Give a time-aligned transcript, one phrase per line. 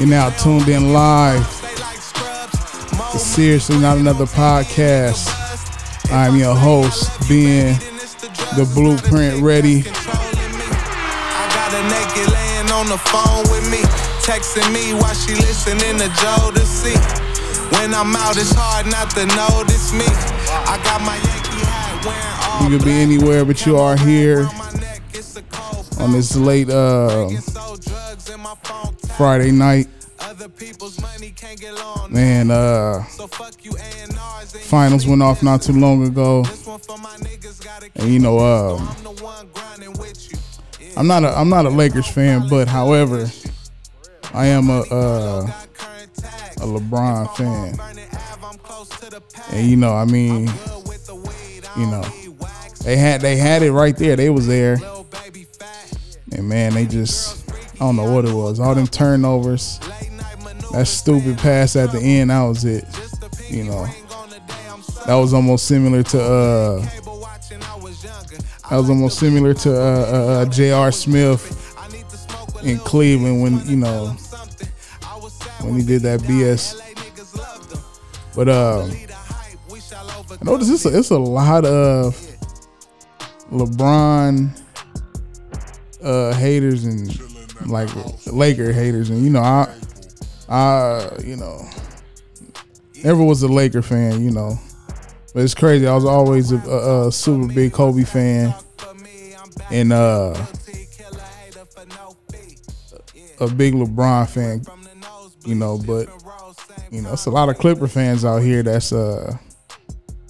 [0.00, 2.56] You're now tuned in live They like scrubs.
[2.96, 5.28] Mo to Seriously Not Another Podcast.
[6.10, 7.78] I'm your host, Ben,
[8.56, 9.84] the blueprint ready.
[9.84, 13.82] I got a naked laying on the phone with me,
[14.24, 16.96] texting me while she listening to Joe to see.
[17.76, 20.08] When I'm out, it's hard not to notice me.
[20.64, 24.48] I got my Yankee hat wearing all You could be anywhere, but you are here
[25.12, 25.36] it's
[26.00, 27.28] on this late uh,
[29.20, 29.86] Drinking sold drugs in my phone tap.
[29.86, 29.88] Friday night.
[30.22, 32.12] Other people's money can't get long.
[32.12, 36.42] Man, uh, So fuck you A&Rs finals went off not too long ago.
[36.42, 40.30] This one for my niggas gotta And you know, um, I'm the one grinding with
[40.30, 40.38] you.
[40.96, 43.30] I'm not a I'm not a Lakers fan, but however,
[44.34, 46.56] I am a uh, Got current tags.
[46.56, 47.76] a LeBron fan.
[47.76, 49.52] Burning Ave, I'm close to the pack.
[49.52, 52.04] And you know, I mean, Good with the weed, I you know,
[52.84, 54.16] they had they had it right there.
[54.16, 54.76] They was there.
[54.76, 55.92] Little baby fat.
[56.32, 57.49] And man, they just
[57.80, 58.60] I don't know what it was.
[58.60, 59.78] All them turnovers.
[60.72, 62.84] That stupid pass at the end, that was it.
[63.48, 63.86] You know.
[65.06, 66.80] That was almost similar to uh
[68.68, 70.92] that was almost similar to uh, uh, uh J.R.
[70.92, 71.74] Smith
[72.62, 74.08] in Cleveland when you know
[75.62, 76.78] when he did that BS.
[78.36, 82.14] But shall I overcome notice it's a, it's a lot of
[83.50, 84.50] LeBron
[86.02, 87.29] uh haters and
[87.66, 87.90] like
[88.26, 89.74] Laker haters and you know I
[90.48, 91.60] I you know
[93.04, 94.58] never was a Laker fan, you know.
[95.32, 95.86] But it's crazy.
[95.86, 98.52] I was always a, a, a super big Kobe fan
[99.70, 100.34] and uh
[103.40, 104.62] a big LeBron fan,
[105.44, 106.08] you know, but
[106.90, 109.36] you know, it's a lot of Clipper fans out here that's uh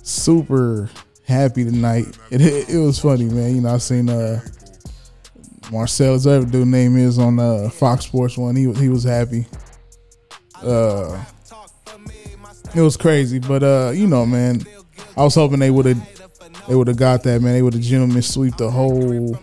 [0.03, 0.91] super
[1.25, 2.07] happy tonight.
[2.31, 3.57] It it, was funny, man.
[3.57, 4.41] You know, I seen uh
[5.71, 8.57] Marcellus ever dude name is on uh Fox Sports one.
[8.57, 9.47] He was he was happy.
[10.63, 11.25] Uh
[12.75, 14.63] it was crazy, but uh, you know, man,
[15.17, 17.55] I was hoping they would have they would have got that, man.
[17.55, 19.35] They would have gentlemen sweep the whole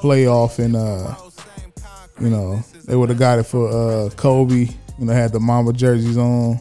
[0.00, 1.14] playoff and uh
[2.20, 4.54] you know, they would have got it for uh Kobe,
[4.98, 6.60] you know, had the Mamba jerseys on.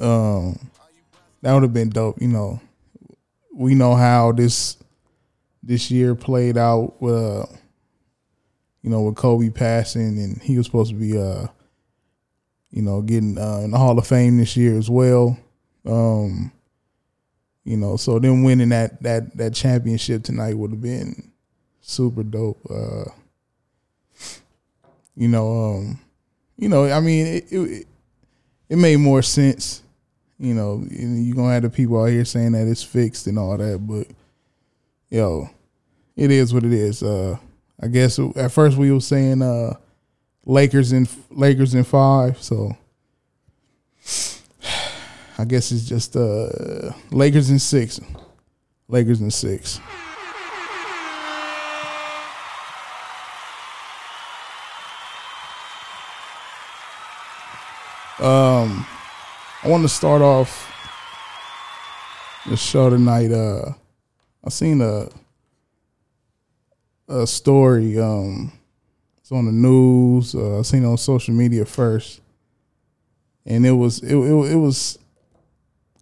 [0.00, 0.58] Um
[1.42, 2.60] that would have been dope, you know.
[3.54, 4.76] We know how this
[5.62, 7.46] this year played out with uh
[8.82, 11.46] you know, with Kobe passing and he was supposed to be uh
[12.72, 15.38] you know, getting uh, in the Hall of Fame this year as well.
[15.84, 16.50] Um,
[17.64, 21.30] you know, so them winning that that that championship tonight would have been
[21.80, 22.58] super dope.
[22.68, 23.04] Uh,
[25.14, 26.00] you know, um,
[26.56, 27.86] you know, I mean, it, it
[28.70, 29.82] it made more sense.
[30.38, 33.56] You know, you're gonna have the people out here saying that it's fixed and all
[33.58, 34.08] that, but
[35.10, 35.48] yo,
[36.16, 37.02] it is what it is.
[37.02, 37.36] Uh,
[37.82, 39.74] I guess at first we were saying uh,
[40.46, 42.76] Lakers in Lakers in five, so
[45.38, 48.00] I guess it's just uh, Lakers in six.
[48.86, 49.80] Lakers in six.
[58.20, 58.86] Um,
[59.64, 60.72] I want to start off
[62.48, 63.32] the show tonight.
[63.32, 63.72] Uh,
[64.44, 65.08] I seen a
[67.08, 67.98] a story.
[67.98, 68.52] Um,
[69.18, 70.34] it's on the news.
[70.34, 72.20] Uh, I seen it on social media first,
[73.46, 74.98] and it was it, it, it was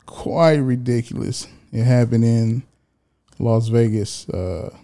[0.07, 1.47] quite ridiculous.
[1.73, 2.63] It happened in
[3.39, 4.29] Las Vegas.
[4.29, 4.75] Uh,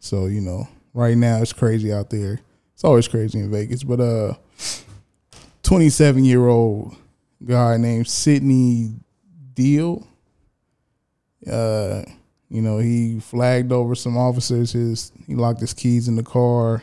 [0.00, 2.40] so you know, right now it's crazy out there.
[2.74, 4.34] It's always crazy in Vegas, but uh,
[5.62, 6.96] twenty seven year old
[7.44, 8.94] guy named Sidney
[9.54, 10.06] Deal.
[11.46, 12.02] Uh,
[12.50, 14.72] you know, he flagged over some officers.
[14.72, 16.82] His he locked his keys in the car.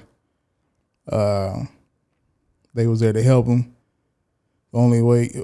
[1.12, 1.64] Uh,
[2.74, 3.76] they was there to help him.
[4.72, 5.44] The only way,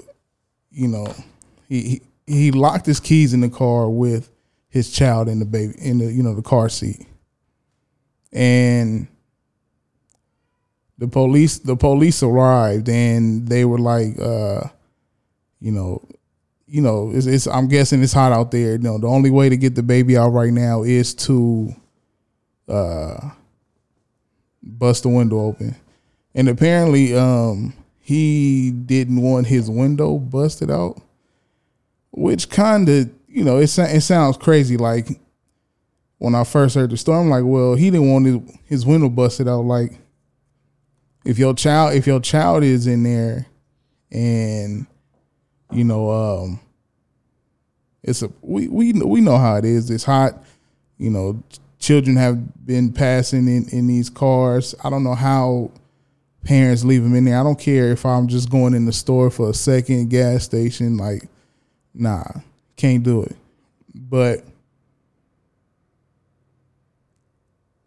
[0.70, 1.12] you know,
[1.68, 4.30] he he, he locked his keys in the car with
[4.68, 7.06] his child in the baby in the you know the car seat,
[8.32, 9.08] and
[10.98, 14.68] the police the police arrived and they were like, uh,
[15.58, 16.00] you know,
[16.72, 18.72] you know, it's, it's I'm guessing it's hot out there.
[18.72, 21.74] You know, the only way to get the baby out right now is to
[22.66, 23.28] uh
[24.62, 25.76] bust the window open.
[26.34, 30.98] And apparently um he didn't want his window busted out,
[32.10, 35.20] which kind of, you know, it it sounds crazy like
[36.16, 39.10] when I first heard the story, I'm like, well, he didn't want his, his window
[39.10, 39.98] busted out like
[41.26, 43.46] if your child if your child is in there
[44.10, 44.86] and
[45.72, 46.60] you know um
[48.02, 49.90] it's a we we we know how it is.
[49.90, 50.42] It's hot.
[50.98, 51.42] You know
[51.78, 54.74] children have been passing in in these cars.
[54.84, 55.70] I don't know how
[56.44, 57.38] parents leave them in there.
[57.38, 60.96] I don't care if i'm just going in the store for a second gas station
[60.96, 61.28] like
[61.94, 62.24] nah
[62.76, 63.36] can't do it.
[63.94, 64.44] But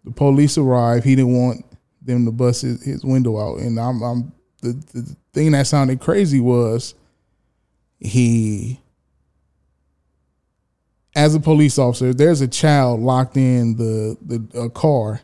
[0.06, 1.66] the police arrived he didn't want
[2.02, 3.60] them to bust his, his window out.
[3.60, 6.94] And I'm, I'm the, the thing that sounded crazy was
[8.00, 8.80] he,
[11.16, 15.22] as a police officer, there's a child locked in the the a car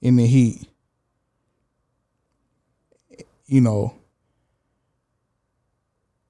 [0.00, 0.66] in the heat.
[3.46, 3.94] You know,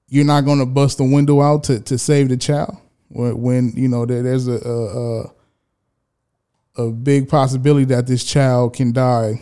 [0.07, 2.77] you're not going to bust the window out to, to save the child
[3.09, 5.33] when, when you know there, there's a, a, a
[6.77, 9.39] a big possibility that this child can die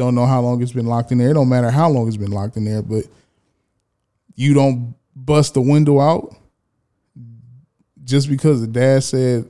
[0.00, 1.30] don't know how long it's been locked in there.
[1.30, 3.04] It don't matter how long it's been locked in there, but
[4.34, 4.94] you don't
[5.24, 6.34] bust the window out
[8.04, 9.48] just because the dad said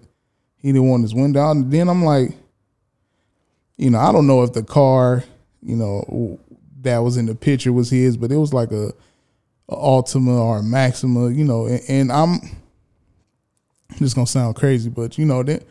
[0.56, 1.56] he didn't want his window out.
[1.56, 2.32] And then I'm like,
[3.76, 5.24] you know, I don't know if the car,
[5.62, 6.38] you know,
[6.82, 8.92] that was in the picture was his, but it was like a,
[9.68, 12.40] a Altima or a Maxima, you know, and, and I'm
[13.98, 15.64] just gonna sound crazy, but you know that,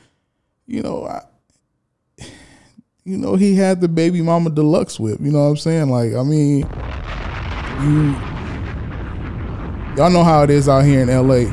[0.65, 1.21] you know, I,
[3.03, 5.19] you know, he had the baby mama deluxe whip.
[5.19, 5.89] You know what I'm saying?
[5.89, 6.59] Like, I mean,
[7.81, 8.38] you
[9.95, 11.51] y'all know how it is out here in LA.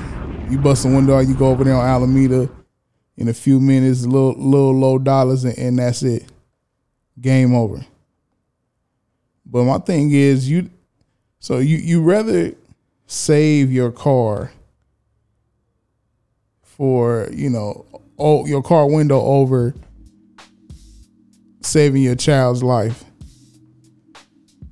[0.50, 2.48] You bust a window, you go over there on Alameda
[3.16, 6.30] in a few minutes, a little little low dollars, and, and that's it.
[7.20, 7.84] Game over.
[9.44, 10.70] But my thing is, you
[11.38, 12.52] so you you rather
[13.06, 14.52] save your car
[16.62, 17.86] for you know
[18.18, 19.74] oh your car window over
[21.62, 23.04] saving your child's life.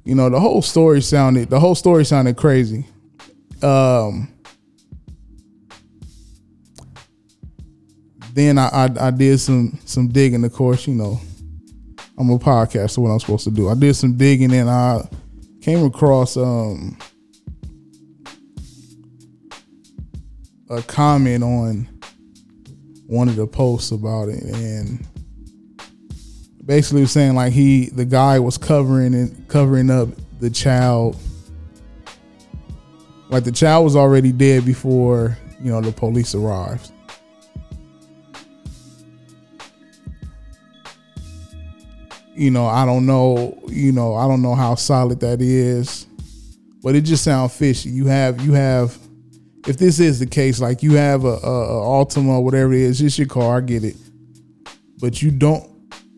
[0.04, 2.86] You know, the whole story sounded the whole story sounded crazy.
[3.64, 4.28] Um
[8.34, 11.20] then I, I, I did some some digging, of course, you know.
[12.16, 13.68] I'm a podcaster, what I'm supposed to do.
[13.68, 15.08] I did some digging and I
[15.60, 16.96] came across um
[20.70, 21.88] a comment on
[23.06, 25.06] one of the posts about it and
[26.64, 30.08] basically was saying like he the guy was covering and covering up
[30.40, 31.16] the child
[33.34, 36.92] like the child was already dead before you know the police arrived.
[42.36, 46.06] You know i don't know you know i don't know how solid that is
[46.82, 47.90] but it just sounds fishy.
[47.90, 48.96] You have you have
[49.66, 52.82] if this is the case like you have a, a, a Altima or whatever it
[52.82, 53.96] is it's your car i get it.
[55.00, 55.68] But you don't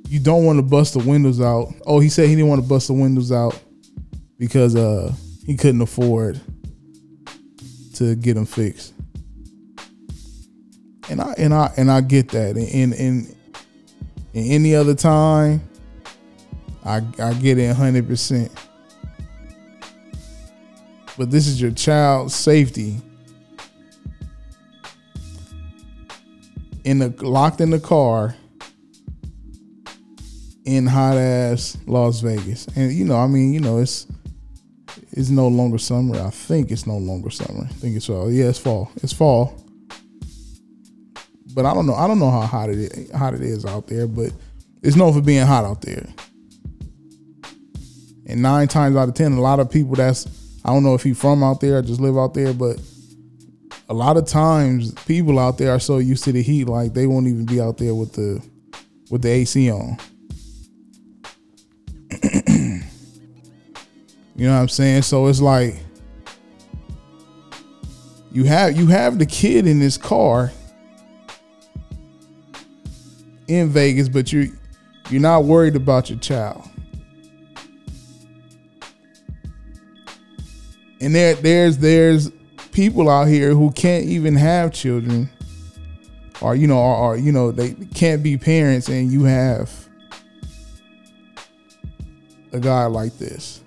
[0.06, 1.72] you don't want to bust the windows out.
[1.86, 3.58] Oh, he said he didn't want to bust the windows out
[4.38, 5.14] because uh
[5.46, 6.42] he couldn't afford
[7.96, 8.94] to get them fixed.
[11.08, 12.56] And I and I and I get that.
[12.56, 13.36] And in
[14.32, 15.62] in any other time,
[16.84, 18.52] I I get it hundred percent.
[21.16, 23.00] But this is your child's safety.
[26.84, 28.36] In the locked in the car
[30.66, 32.66] in hot ass Las Vegas.
[32.76, 34.06] And you know, I mean, you know, it's
[35.16, 36.20] it's no longer summer.
[36.20, 37.64] I think it's no longer summer.
[37.64, 38.30] I think it's fall.
[38.30, 38.90] Yeah, it's fall.
[38.96, 39.64] It's fall.
[41.54, 41.94] But I don't know.
[41.94, 44.06] I don't know how hot it is, hot it is out there.
[44.06, 44.32] But
[44.82, 46.06] it's known for being hot out there.
[48.26, 50.26] And nine times out of ten, a lot of people that's
[50.66, 52.78] I don't know if he from out there or just live out there, but
[53.88, 57.06] a lot of times people out there are so used to the heat, like they
[57.06, 58.44] won't even be out there with the
[59.10, 59.96] with the AC on.
[64.44, 65.02] Know what I'm saying?
[65.02, 65.76] So it's like
[68.30, 70.52] you have you have the kid in this car
[73.48, 74.52] in Vegas, but you
[75.08, 76.68] you're not worried about your child.
[81.00, 82.30] And there there's there's
[82.72, 85.30] people out here who can't even have children,
[86.42, 89.70] or you know, or, or you know, they can't be parents, and you have
[92.52, 93.62] a guy like this.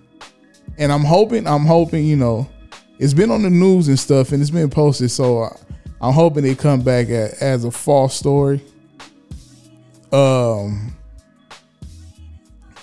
[0.80, 2.50] And I'm hoping, I'm hoping, you know,
[2.98, 5.12] it's been on the news and stuff, and it's been posted.
[5.12, 5.56] So I,
[6.02, 8.62] I'm hoping they come back at, as a false story.
[10.14, 10.96] Um,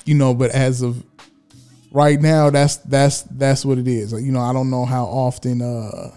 [0.05, 1.03] you know, but as of
[1.91, 4.13] right now, that's that's that's what it is.
[4.13, 6.15] You know, I don't know how often, uh,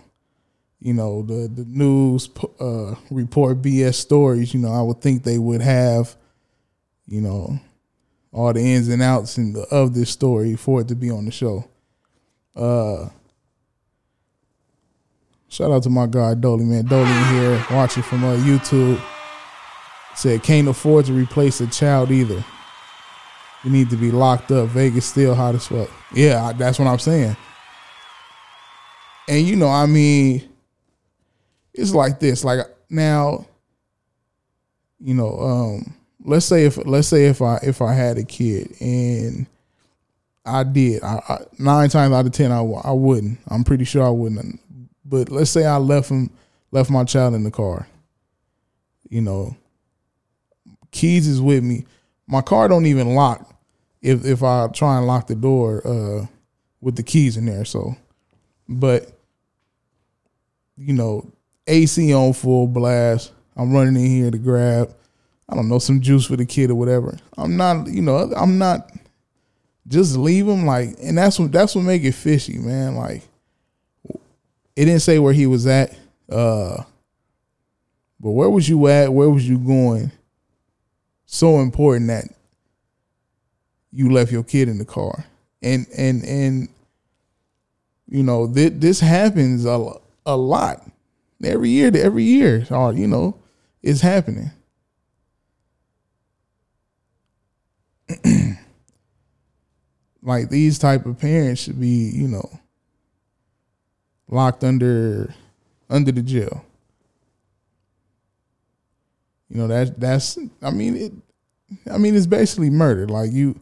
[0.82, 4.54] you know, the the news uh, report BS stories.
[4.54, 6.14] You know, I would think they would have,
[7.08, 7.58] you know,
[8.32, 11.32] all the ins and outs and of this story for it to be on the
[11.32, 11.68] show.
[12.56, 13.10] Uh,
[15.48, 16.86] shout out to my guy Dolly, man.
[16.86, 19.02] Dolly here watching from uh, YouTube.
[20.16, 22.44] Said can't afford to replace a child either.
[23.64, 24.70] You need to be locked up.
[24.70, 25.90] Vegas still hot as fuck.
[26.14, 27.36] Yeah, that's what I'm saying.
[29.28, 30.50] And you know, I mean,
[31.74, 32.44] it's like this.
[32.44, 32.60] Like
[32.90, 33.46] now,
[35.00, 35.94] you know, um,
[36.24, 39.48] let's say if let's say if I if I had a kid and
[40.46, 43.40] I did, I, I, nine times out of ten I, I wouldn't.
[43.48, 44.60] I'm pretty sure I wouldn't.
[45.06, 46.30] But let's say I left him
[46.72, 47.88] left my child in the car.
[49.10, 49.56] You know,
[50.92, 51.86] keys is with me.
[52.28, 53.56] My car don't even lock
[54.02, 56.26] if if I try and lock the door uh,
[56.82, 57.66] with the keys in there.
[57.66, 57.96] So,
[58.68, 59.12] but
[60.78, 61.32] you know,
[61.68, 63.32] AC on full blast.
[63.56, 64.94] I'm running in here to grab
[65.50, 67.18] I don't know, some juice for the kid or whatever.
[67.38, 68.92] I'm not, you know, I'm not
[69.88, 72.96] just leave him like and that's what that's what make it fishy, man.
[72.96, 73.24] Like
[74.76, 75.98] it didn't say where he was at.
[76.30, 76.84] Uh
[78.20, 79.12] but where was you at?
[79.12, 80.12] Where was you going?
[81.26, 82.26] So important that
[83.92, 85.26] you left your kid in the car.
[85.62, 86.70] And and and
[88.08, 89.94] you know, th- this happens a,
[90.26, 90.86] a lot.
[91.44, 93.38] Every year, every year, or you know,
[93.82, 94.52] it's happening.
[100.22, 102.60] like these type of parents should be, you know,
[104.28, 105.34] locked under
[105.90, 106.66] under the jail.
[109.50, 111.14] You know, that that's I mean it
[111.92, 113.08] I mean it's basically murder.
[113.08, 113.60] Like you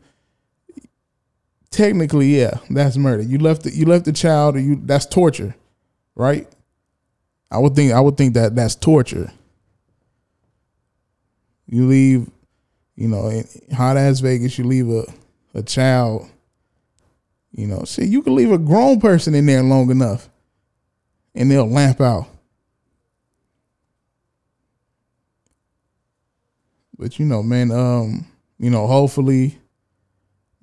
[1.72, 3.24] technically, yeah, that's murder.
[3.24, 5.56] You left the, you left the child or you that's torture,
[6.16, 6.48] right?
[7.50, 9.32] I would think I would think that that's torture.
[11.68, 12.30] You leave
[12.98, 15.06] you know, in hot ass Vegas, you leave a,
[15.54, 16.28] a child,
[17.52, 20.30] you know, see, you can leave a grown person in there long enough
[21.36, 22.28] and they'll lamp out.
[26.98, 28.26] But you know, man, um,
[28.58, 29.60] you know, hopefully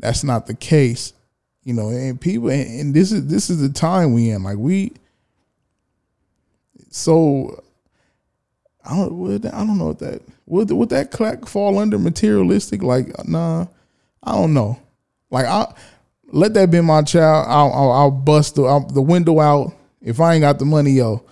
[0.01, 1.13] that's not the case.
[1.63, 4.43] You know, and people and this is this is the time we in.
[4.43, 4.93] Like we
[6.91, 7.64] so
[8.85, 12.83] I don't would I don't know what that would would that clack fall under materialistic?
[12.83, 13.67] Like nah,
[14.23, 14.79] I don't know.
[15.31, 15.73] Like I
[16.27, 17.47] let that be my child.
[17.49, 19.73] I'll I'll, I'll bust the, I'll, the window out.
[20.03, 21.25] If I ain't got the money, yo,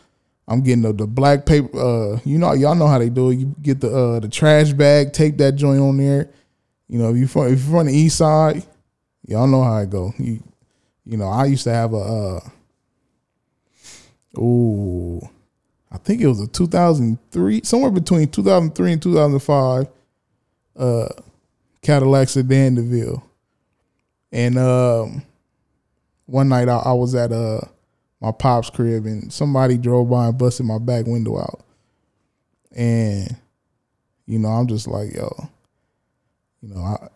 [0.48, 1.78] I'm getting the, the black paper.
[1.78, 3.36] Uh, you know, y'all know how they do it.
[3.36, 6.30] You get the uh, the trash bag, tape that joint on there.
[6.88, 8.64] You know, if you from if you're from the east side,
[9.26, 10.12] y'all know how it go.
[10.18, 10.42] You,
[11.04, 12.40] you know, I used to have a.
[14.36, 15.28] Uh, ooh,
[15.92, 19.86] I think it was a 2003, somewhere between 2003 and 2005,
[20.76, 21.08] uh,
[21.82, 23.22] Cadillac sedan DeVille.
[24.32, 25.22] And um,
[26.24, 27.60] one night I, I, was at uh,
[28.22, 31.60] my pop's crib and somebody drove by and busted my back window out.
[32.74, 33.36] And,
[34.24, 35.30] you know, I'm just like, yo,
[36.62, 37.08] you know, I,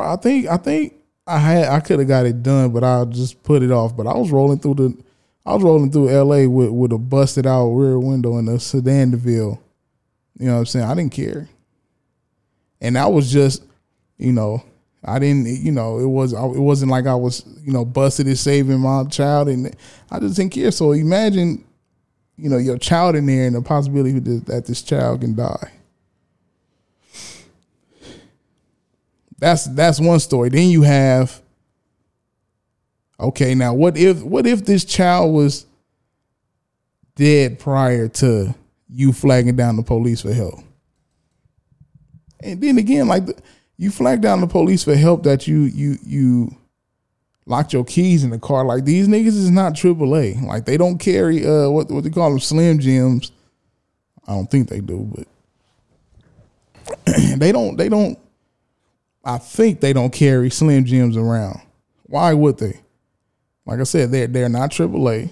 [0.00, 0.94] I think, I think
[1.26, 3.94] I had, I could have got it done, but I just put it off.
[3.94, 4.96] But I was rolling through the,
[5.46, 9.10] I was rolling through LA with, with a busted out rear window in a sedan
[9.10, 9.60] DeVille.
[10.38, 10.86] You know what I'm saying?
[10.86, 11.48] I didn't care.
[12.80, 13.62] And that was just,
[14.16, 14.62] you know,
[15.04, 18.38] I didn't, you know, it was it wasn't like I was, you know, busted and
[18.38, 19.74] saving my child, and
[20.10, 20.70] I just didn't care.
[20.70, 21.62] So imagine,
[22.36, 25.72] you know, your child in there and the possibility that this child can die.
[29.38, 30.48] That's that's one story.
[30.48, 31.42] Then you have
[33.18, 35.66] Okay, now what if what if this child was
[37.14, 38.54] dead prior to
[38.88, 40.60] you flagging down the police for help?
[42.42, 43.40] And then again, like the,
[43.76, 46.56] you flag down the police for help that you you you
[47.46, 48.64] locked your keys in the car.
[48.64, 50.42] Like these niggas is not AAA.
[50.42, 53.32] Like they don't carry uh what what they call them slim jims.
[54.26, 55.26] I don't think they do, but
[57.38, 58.18] they don't they don't
[59.24, 61.60] I think they don't carry slim jims around.
[62.04, 62.80] Why would they?
[63.66, 65.30] Like I said, they're they're not AAA.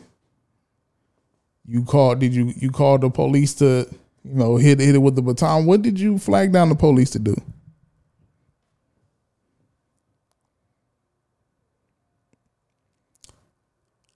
[1.67, 3.87] you called did you you called the police to
[4.25, 5.67] you know hit hit it with the baton.
[5.67, 7.35] What did you flag down the police to do?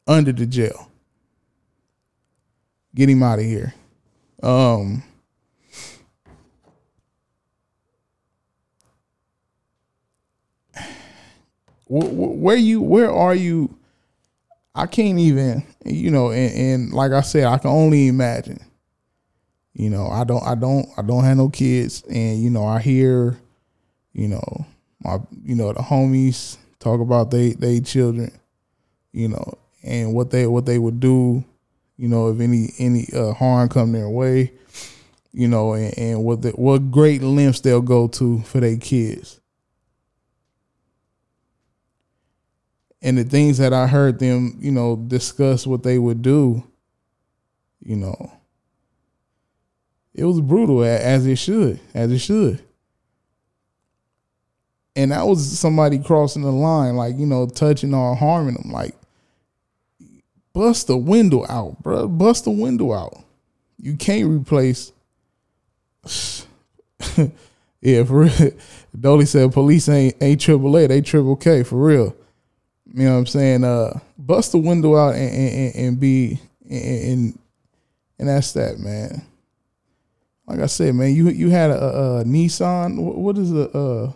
[0.06, 0.90] Under the jail.
[2.94, 3.75] Get him out of here.
[4.42, 5.02] Um
[11.88, 13.76] where you where are you
[14.76, 18.61] i can't even you know and, and, like i said i can only imagine.
[19.73, 22.02] You know i don't i don't i don't have no kids.
[22.09, 23.38] And you know i hear
[24.12, 24.66] you know
[25.02, 28.30] my you know the homies talk about they they children
[29.12, 31.45] you know and what they what they would do
[31.97, 34.52] you know if any any uh, harm come their way
[35.33, 39.40] you know and, and what the, what great lengths they'll go to for their kids
[43.03, 46.65] and the things that I heard them, you know, discuss what they would do,
[47.83, 48.33] you know,
[50.15, 52.61] it was brutal as it should, as it should.
[54.97, 58.73] And that was somebody crossing the line, like, you know, touching or harming them.
[58.73, 58.95] Like,
[60.55, 62.09] bust the window out, bro.
[62.09, 63.23] Bust the window out.
[63.79, 64.93] You can't replace.
[67.83, 68.53] yeah, for real.
[68.99, 72.17] Dolly said police ain't ain't triple A, they triple K for real.
[72.97, 73.62] You know what I'm saying?
[73.62, 77.38] Uh, bust the window out and, and, and be and
[78.19, 79.21] and that's that, man.
[80.47, 82.97] Like I said, man, you you had a, a Nissan.
[82.97, 84.12] What is a uh,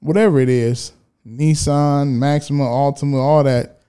[0.00, 0.92] whatever it is,
[1.26, 3.80] Nissan, Maxima, Altima, all that.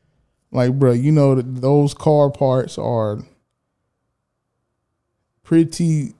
[0.51, 3.19] Like, bro, you know that those car parts are
[5.43, 6.13] pretty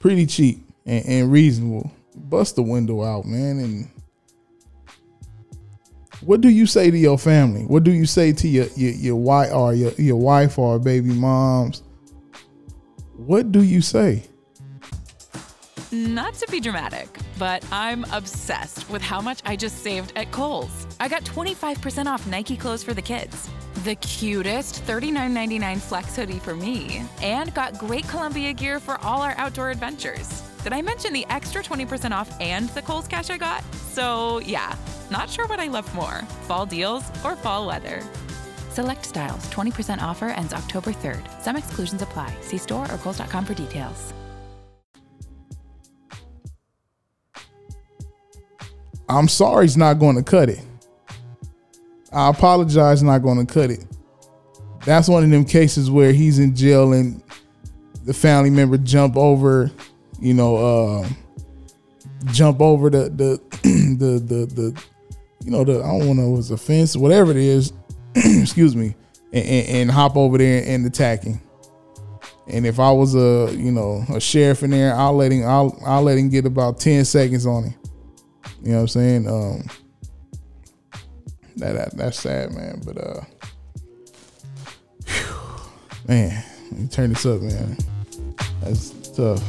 [0.00, 1.92] pretty cheap and, and reasonable.
[2.16, 3.88] Bust the window out, man, and
[6.24, 7.62] what do you say to your family?
[7.64, 11.12] What do you say to your your, your wife or your, your wife or baby
[11.12, 11.82] moms?
[13.16, 14.24] What do you say?
[15.92, 20.88] Not to be dramatic, but I'm obsessed with how much I just saved at Kohl's.
[20.98, 23.48] I got 25% off Nike clothes for the kids,
[23.84, 29.34] the cutest $39.99 flex hoodie for me, and got great Columbia gear for all our
[29.36, 30.42] outdoor adventures.
[30.64, 33.62] Did I mention the extra 20% off and the Kohl's cash I got?
[33.92, 34.74] So, yeah,
[35.10, 38.02] not sure what I love more fall deals or fall weather.
[38.70, 41.42] Select styles, 20% offer ends October 3rd.
[41.42, 42.34] Some exclusions apply.
[42.40, 44.12] See store or Kohl's.com for details.
[49.08, 50.60] I'm sorry he's not going to cut it.
[52.12, 53.84] I apologize, not going to cut it.
[54.84, 57.22] That's one of them cases where he's in jail and
[58.04, 59.70] the family member jump over
[60.24, 61.08] you know, uh,
[62.26, 63.40] jump over the the
[63.98, 64.84] the the, the
[65.44, 67.72] you know the I don't want to was fence, whatever it is.
[68.14, 68.94] excuse me,
[69.32, 71.40] and, and, and, hop over there and attack him.
[72.46, 75.78] And if I was a you know a sheriff in there, I'll let him I'll
[75.84, 77.74] I'll let him get about ten seconds on him.
[78.62, 79.28] You know what I'm saying?
[79.28, 79.66] Um,
[81.56, 82.80] that, that that's sad, man.
[82.84, 83.20] But uh,
[85.06, 85.34] whew,
[86.08, 87.76] man, let me turn this up, man.
[88.62, 89.42] That's tough.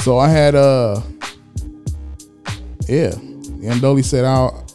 [0.00, 1.00] So I had uh
[2.86, 3.14] yeah.
[3.64, 4.66] Yandoli said I'll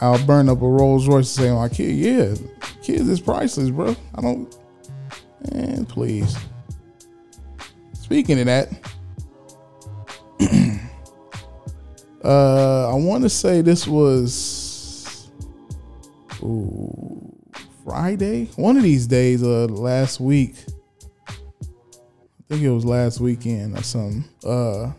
[0.00, 2.34] I'll burn up a Rolls Royce saying my kid, yeah,
[2.82, 3.96] kids is priceless, bro.
[4.14, 4.56] I don't
[5.52, 6.36] man, please.
[7.94, 8.68] Speaking of that,
[12.24, 15.30] uh I want to say this was
[16.42, 17.36] ooh,
[17.84, 20.54] Friday, one of these days, uh last week
[22.50, 24.24] I think it was last weekend or something.
[24.42, 24.92] Uh,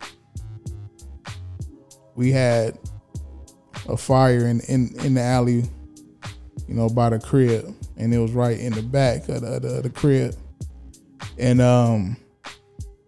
[2.19, 2.77] we had
[3.87, 5.63] a fire in, in, in the alley,
[6.67, 9.81] you know, by the crib, and it was right in the back of the, the,
[9.83, 10.35] the crib.
[11.37, 12.17] And um,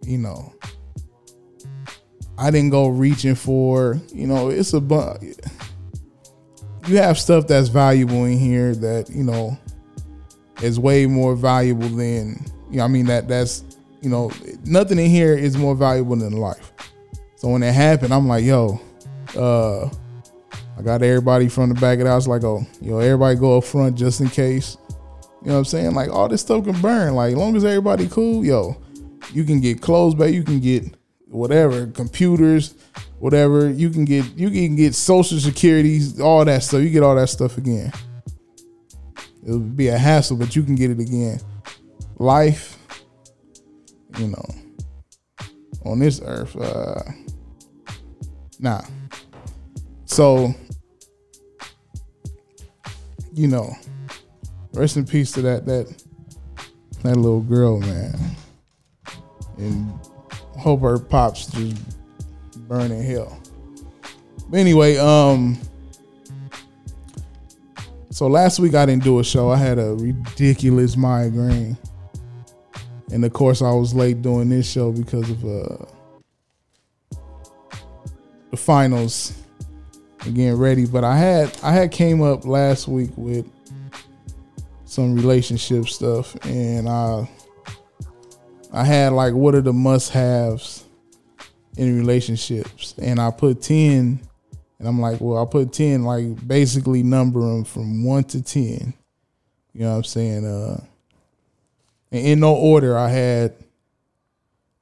[0.00, 0.54] you know,
[2.38, 5.34] I didn't go reaching for, you know, it's a bu-
[6.86, 9.58] you have stuff that's valuable in here that you know
[10.62, 12.84] is way more valuable than you know.
[12.84, 13.62] I mean that that's
[14.00, 14.32] you know,
[14.64, 16.72] nothing in here is more valuable than life.
[17.36, 18.80] So when it happened, I'm like, yo,
[19.36, 19.88] uh,
[20.78, 23.64] I got everybody from the back of the house, like, oh, yo, everybody go up
[23.64, 24.76] front just in case.
[25.42, 25.94] You know what I'm saying?
[25.94, 27.14] Like all this stuff can burn.
[27.14, 28.80] Like as long as everybody cool, yo,
[29.32, 30.84] you can get clothes back, you can get
[31.26, 32.74] whatever, computers,
[33.18, 33.68] whatever.
[33.68, 36.82] You can get you can get social securities, all that stuff.
[36.82, 37.92] You get all that stuff again.
[39.44, 41.40] It'll be a hassle, but you can get it again.
[42.18, 42.78] Life,
[44.18, 44.44] you know,
[45.84, 46.54] on this earth.
[46.54, 47.02] Uh,
[48.60, 48.82] nah.
[50.12, 50.54] So,
[53.32, 53.74] you know,
[54.74, 56.04] rest in peace to that that
[57.02, 58.14] that little girl, man,
[59.56, 59.90] and
[60.58, 61.98] hope her pops just
[62.68, 63.40] burn in hell.
[64.50, 65.58] But anyway, um,
[68.10, 69.50] so last week I didn't do a show.
[69.50, 71.78] I had a ridiculous migraine,
[73.10, 75.86] and of course I was late doing this show because of uh
[78.50, 79.41] the finals
[80.24, 80.86] and getting ready.
[80.86, 83.46] But I had I had came up last week with
[84.84, 87.28] some relationship stuff, and I
[88.72, 90.84] I had like what are the must haves
[91.76, 94.20] in relationships, and I put ten,
[94.78, 98.94] and I'm like, well, I put ten like basically number them from one to ten.
[99.72, 100.44] You know what I'm saying?
[100.44, 100.84] Uh,
[102.10, 103.54] and in no order, I had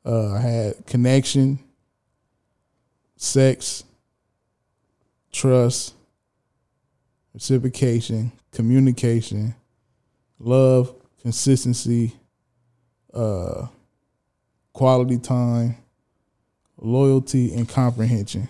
[0.04, 1.60] uh, I had connection,
[3.16, 3.84] sex,
[5.32, 5.94] trust,
[7.34, 9.54] reciprocation, communication,
[10.38, 12.12] love, consistency,
[13.14, 13.66] uh,
[14.72, 15.76] quality time,
[16.78, 18.48] loyalty, and comprehension.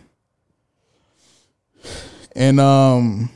[2.36, 3.30] And um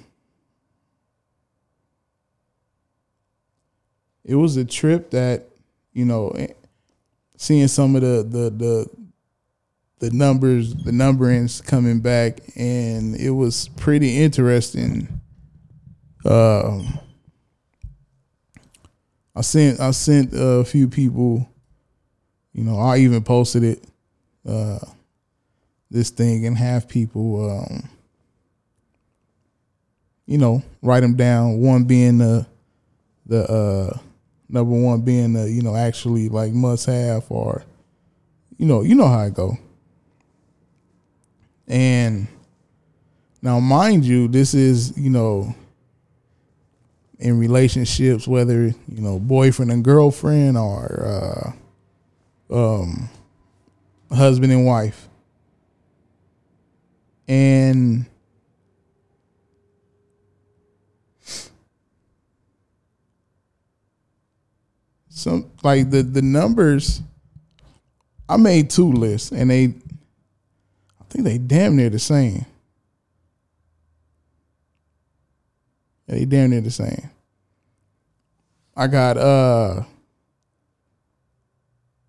[4.24, 5.44] it was a trip that,
[5.92, 6.48] you know, eh,
[7.36, 8.90] seeing some of the the the
[10.04, 15.08] the numbers, the numberings coming back, and it was pretty interesting.
[16.26, 16.98] Um,
[19.34, 21.48] I sent I sent a few people,
[22.52, 23.84] you know, I even posted it,
[24.46, 24.78] uh,
[25.90, 27.88] this thing, and have people, um,
[30.26, 31.60] you know, write them down.
[31.60, 32.46] One being the
[33.24, 33.98] the uh,
[34.50, 37.64] number one being the you know actually like must have or
[38.58, 39.56] you know you know how it go.
[41.66, 42.26] And
[43.42, 45.54] now, mind you, this is, you know,
[47.18, 51.54] in relationships, whether, you know, boyfriend and girlfriend or
[52.50, 53.08] uh, um,
[54.10, 55.08] husband and wife.
[57.26, 58.04] And
[65.08, 67.00] some like the the numbers
[68.28, 69.74] I made two lists and they
[71.14, 72.44] think they damn near the same.
[76.06, 77.10] Yeah, they damn near the same.
[78.76, 79.84] I got uh.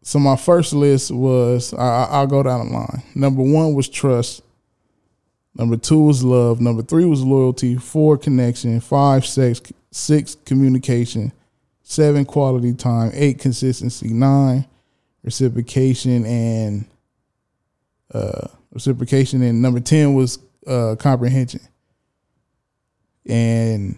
[0.01, 3.03] So my first list was I, I'll go down the line.
[3.13, 4.41] Number one was trust.
[5.55, 6.59] Number two was love.
[6.59, 7.75] Number three was loyalty.
[7.75, 8.79] Four connection.
[8.81, 9.61] Five sex.
[9.91, 11.31] Six communication.
[11.83, 13.11] Seven quality time.
[13.13, 14.09] Eight consistency.
[14.09, 14.65] Nine
[15.23, 16.85] reciprocation and
[18.13, 21.61] uh reciprocation, and number ten was uh, comprehension.
[23.27, 23.97] And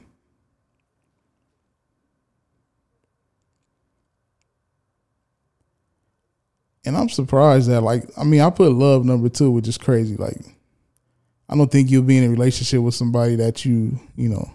[6.86, 10.16] and I'm surprised that like I mean I put love number two, which is crazy.
[10.16, 10.38] Like
[11.50, 14.50] I don't think you'll be in a relationship with somebody that you you know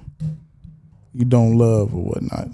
[1.13, 2.49] you don't love or whatnot.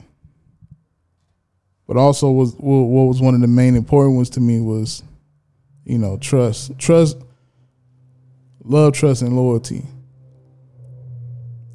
[1.87, 5.05] But also was what was one of the main important ones to me was
[5.85, 7.19] you know trust trust
[8.69, 9.83] love, trust, and loyalty.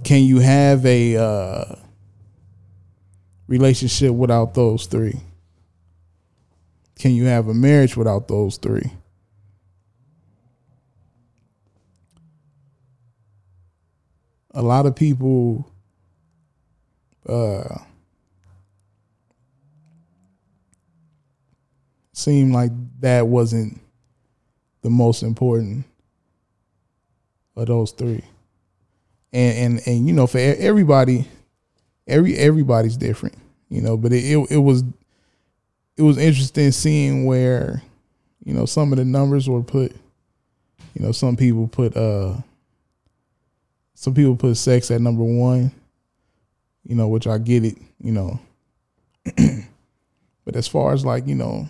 [0.03, 1.75] Can you have a uh,
[3.47, 5.19] relationship without those three?
[6.99, 8.91] Can you have a marriage without those three?
[14.51, 15.67] A lot of people
[17.27, 17.79] uh,
[22.12, 23.82] seem like that wasn't
[24.82, 25.86] the most important
[27.56, 28.24] of those three.
[29.32, 31.28] And and and you know, for everybody,
[32.08, 33.36] every everybody's different,
[33.70, 33.98] you know.
[33.98, 34.84] But it, it, it was
[35.98, 37.82] it was interesting seeing where,
[38.44, 39.92] you know, some of the numbers were put.
[40.94, 42.36] You know, some people put uh,
[43.96, 45.72] some people put sex at number one.
[46.84, 47.78] You know, which I get it.
[48.00, 48.39] You know,
[50.46, 51.68] but as far as like you know,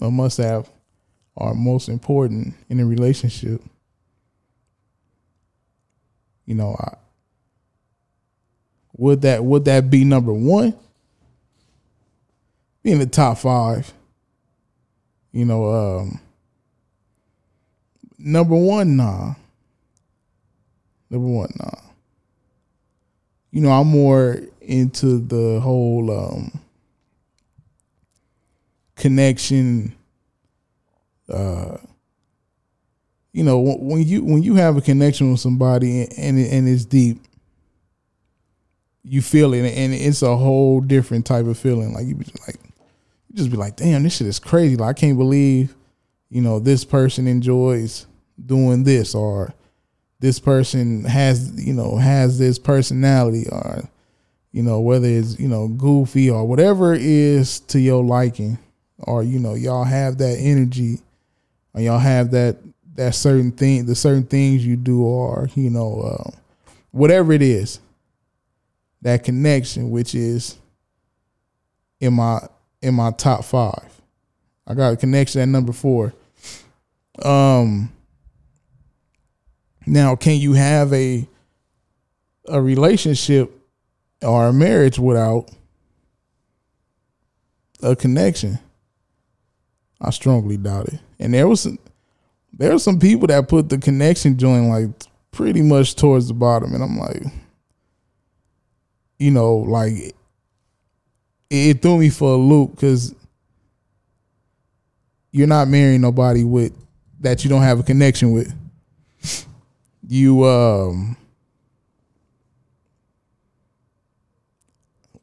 [0.00, 0.68] a must have
[1.38, 3.62] are most important in a relationship
[6.48, 6.94] you know, I,
[8.96, 10.72] would that would that be number one?
[12.82, 13.92] Be in the top five.
[15.30, 16.20] You know, um,
[18.18, 19.34] number one, nah.
[21.10, 21.82] Number one, nah.
[23.50, 26.60] You know, I'm more into the whole um,
[28.96, 29.94] connection
[31.28, 31.76] uh,
[33.32, 37.20] you know when you when you have a connection with somebody and and it's deep
[39.04, 42.56] you feel it and it's a whole different type of feeling like you like
[43.28, 44.76] you just be like, damn, this shit is crazy.
[44.76, 45.74] Like I can't believe,
[46.30, 48.06] you know, this person enjoys
[48.44, 49.52] doing this or
[50.20, 53.84] this person has, you know, has this personality or,
[54.52, 58.58] you know, whether it's, you know, goofy or whatever is to your liking,
[59.00, 60.98] or, you know, y'all have that energy
[61.74, 62.56] or y'all have that
[62.98, 66.30] that certain thing the certain things you do or, you know, uh,
[66.90, 67.78] whatever it is,
[69.02, 70.58] that connection, which is
[72.00, 72.40] in my
[72.82, 73.88] in my top five.
[74.66, 76.12] I got a connection at number four.
[77.22, 77.92] Um
[79.86, 81.26] now can you have a
[82.48, 83.52] a relationship
[84.22, 85.48] or a marriage without
[87.80, 88.58] a connection?
[90.00, 91.00] I strongly doubt it.
[91.20, 91.78] And there was some,
[92.58, 94.90] there were some people that put the connection joint like
[95.30, 97.22] pretty much towards the bottom, and I'm like,
[99.18, 100.14] you know, like it,
[101.50, 103.14] it threw me for a loop because
[105.30, 106.72] you're not marrying nobody with
[107.20, 108.52] that you don't have a connection with.
[110.06, 111.16] You um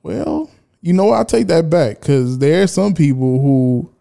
[0.03, 3.91] well, you know, I take that back because there are some people who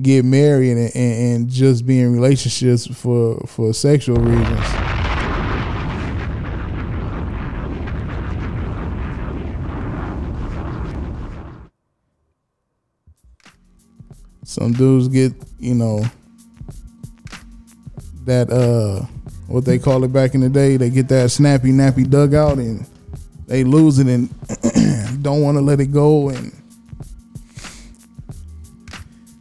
[0.00, 4.66] get married and, and, and just be in relationships for for sexual reasons.
[14.44, 16.04] Some dudes get, you know,
[18.24, 19.04] that uh
[19.48, 22.86] what they call it back in the day, they get that snappy nappy dugout and
[23.46, 24.28] they lose it and
[25.22, 26.52] don't want to let it go and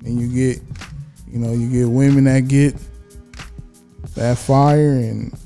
[0.05, 0.63] and you get
[1.27, 2.75] you know you get women that get
[4.13, 5.37] that fire and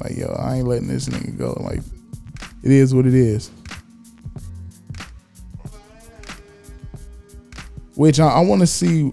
[0.00, 1.52] like yo i ain't letting this nigga go.
[1.60, 1.80] Like
[2.62, 3.50] it is what it is.
[7.94, 9.12] Which i, I want to see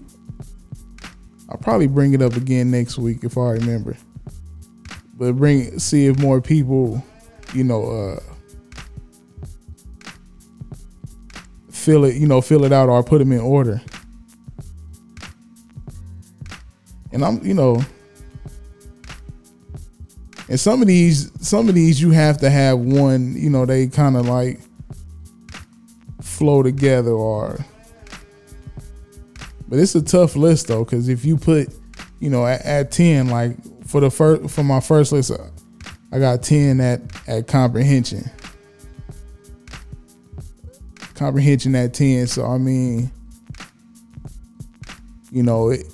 [1.48, 3.96] i'll probably bring it up again next week if i remember.
[5.14, 7.04] But bring see if more people
[7.52, 8.20] you know uh
[11.70, 13.82] fill it you know fill it out or put them in order
[17.12, 17.82] and I'm, you know,
[20.48, 23.36] and some of these, some of these, you have to have one.
[23.36, 24.60] You know, they kind of like
[26.20, 27.64] flow together, or.
[29.68, 31.72] But it's a tough list though, because if you put,
[32.18, 35.30] you know, at, at ten, like for the first for my first list,
[36.10, 38.28] I got ten at at comprehension.
[41.14, 43.12] Comprehension at ten, so I mean,
[45.30, 45.86] you know, it,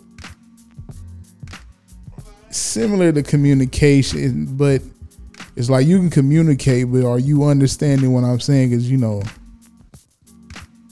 [2.58, 4.82] similar to communication, but
[5.56, 8.70] it's like you can communicate, but are you understanding what I'm saying?
[8.70, 9.22] Because you know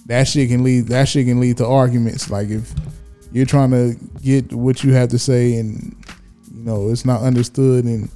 [0.07, 2.31] that shit can lead that shit can lead to arguments.
[2.31, 2.73] Like if
[3.33, 5.97] you're trying to get what you have to say and
[6.55, 8.11] you know it's not understood and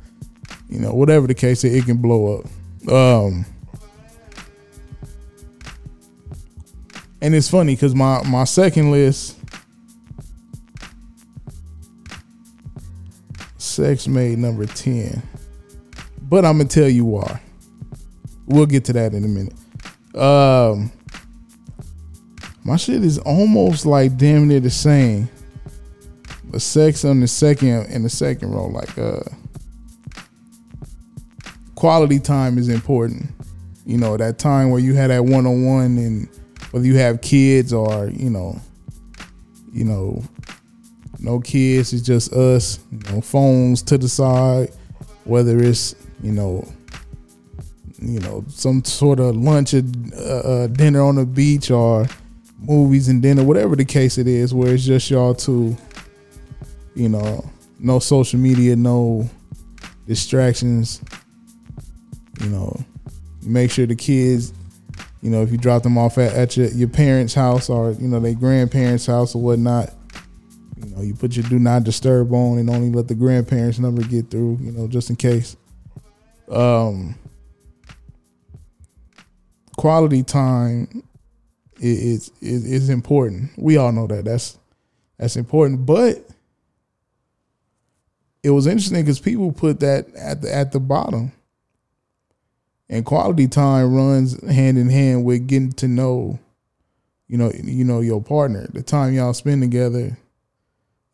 [0.69, 2.91] you know whatever the case, it can blow up.
[2.91, 3.45] Um,
[7.21, 9.38] and it's funny because my my second list
[13.79, 15.23] sex made number 10.
[16.23, 17.41] But I'm gonna tell you why.
[18.47, 19.55] We'll get to that in a minute.
[20.17, 20.91] Um
[22.65, 25.29] my shit is almost like damn near the same.
[26.47, 29.21] But sex on the second in the second row, like uh
[31.77, 33.31] quality time is important.
[33.87, 36.29] You know, that time where you had that one on one and
[36.73, 38.61] whether you have kids or, you know,
[39.73, 40.25] you know,
[41.21, 41.93] no kids.
[41.93, 42.81] It's just us.
[42.91, 44.71] You know, phones to the side.
[45.25, 46.67] Whether it's you know,
[48.01, 49.83] you know, some sort of lunch or
[50.17, 52.07] uh, uh, dinner on the beach or
[52.59, 55.77] movies and dinner, whatever the case it is, where it's just y'all two.
[56.95, 59.29] You know, no social media, no
[60.07, 61.01] distractions.
[62.41, 62.85] You know,
[63.43, 64.53] make sure the kids,
[65.23, 68.09] you know, if you drop them off at, at your, your parents' house or you
[68.09, 69.93] know their grandparents' house or whatnot,
[70.85, 74.03] you know, you put your do not disturb on and only let the grandparents number
[74.03, 75.57] get through, you know, just in case.
[76.51, 77.15] Um
[79.77, 81.03] quality time
[81.81, 83.51] is is is important.
[83.57, 84.25] We all know that.
[84.25, 84.59] That's
[85.19, 86.27] that's important, but
[88.43, 91.33] it was interesting because people put that at the at the bottom.
[92.91, 96.39] And quality time runs hand in hand with getting to know,
[97.27, 98.67] you know, you know your partner.
[98.73, 100.17] The time y'all spend together,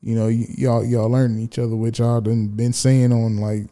[0.05, 3.67] you know, y- y'all y'all learning each other, which y'all done been saying on like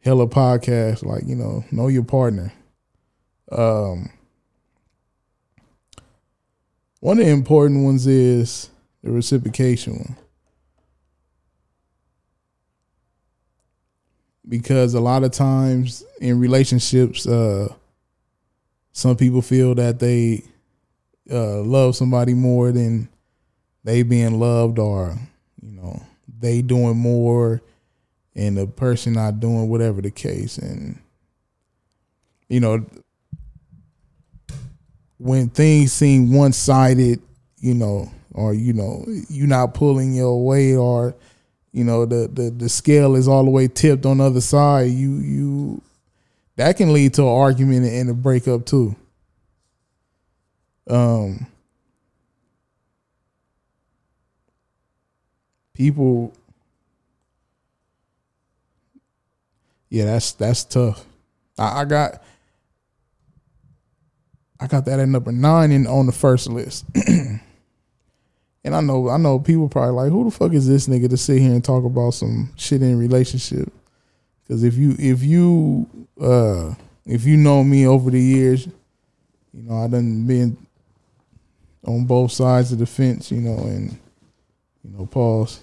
[0.00, 2.52] hella podcasts, like you know, know your partner.
[3.52, 4.10] Um,
[7.00, 8.68] One of the important ones is
[9.02, 10.16] the reciprocation one.
[14.46, 17.72] Because a lot of times in relationships, uh,
[18.92, 20.44] some people feel that they
[21.30, 23.08] uh, love somebody more than
[23.84, 25.16] they being loved, or
[25.62, 26.02] you know,
[26.38, 27.60] they doing more
[28.34, 30.58] and the person not doing whatever the case.
[30.58, 30.98] And
[32.48, 32.84] you know,
[35.18, 37.20] when things seem one sided,
[37.58, 41.14] you know, or you know, you not pulling your weight or
[41.72, 44.90] you know, the, the the scale is all the way tipped on the other side,
[44.90, 45.82] you you
[46.56, 48.96] that can lead to an argument and a breakup too.
[50.88, 51.46] Um
[55.80, 56.30] people
[59.88, 61.04] yeah, that's that's tough.
[61.58, 62.22] I, I got
[64.60, 66.84] I got that at number nine in on the first list.
[67.06, 67.40] and
[68.64, 71.40] I know I know people probably like, who the fuck is this nigga to sit
[71.40, 73.72] here and talk about some shit in relationship?
[74.42, 75.88] Because if you if you
[76.20, 76.74] uh
[77.06, 78.66] if you know me over the years,
[79.52, 80.58] you know I done been
[81.84, 83.90] on both sides of the fence, you know, and
[84.84, 85.60] you know pause.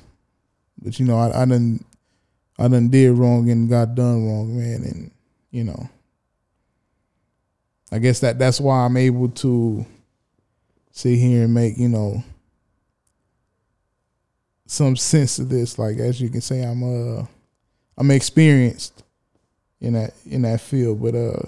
[0.82, 1.84] But you know I I done
[2.60, 5.12] I done did wrong and got done wrong, man, and
[5.52, 5.90] you know
[7.92, 9.86] I guess that that's why I'm able to
[10.92, 12.24] sit here and make you know
[14.66, 15.80] some sense of this.
[15.80, 17.26] Like as you can say, I'm uh
[17.98, 19.04] I'm experienced
[19.80, 21.42] in that in that field, but uh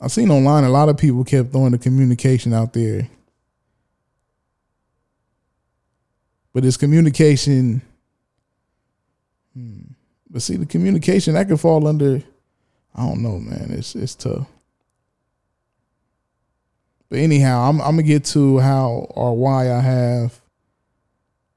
[0.00, 3.08] I've seen online a lot of people kept throwing the communication out there.
[6.52, 7.82] But it's communication.
[9.54, 9.80] Hmm.
[10.28, 12.22] But see, the communication that could fall under
[12.94, 13.68] I don't know, man.
[13.70, 14.46] It's it's tough.
[17.08, 20.40] But anyhow, I'm I'm gonna get to how or why I have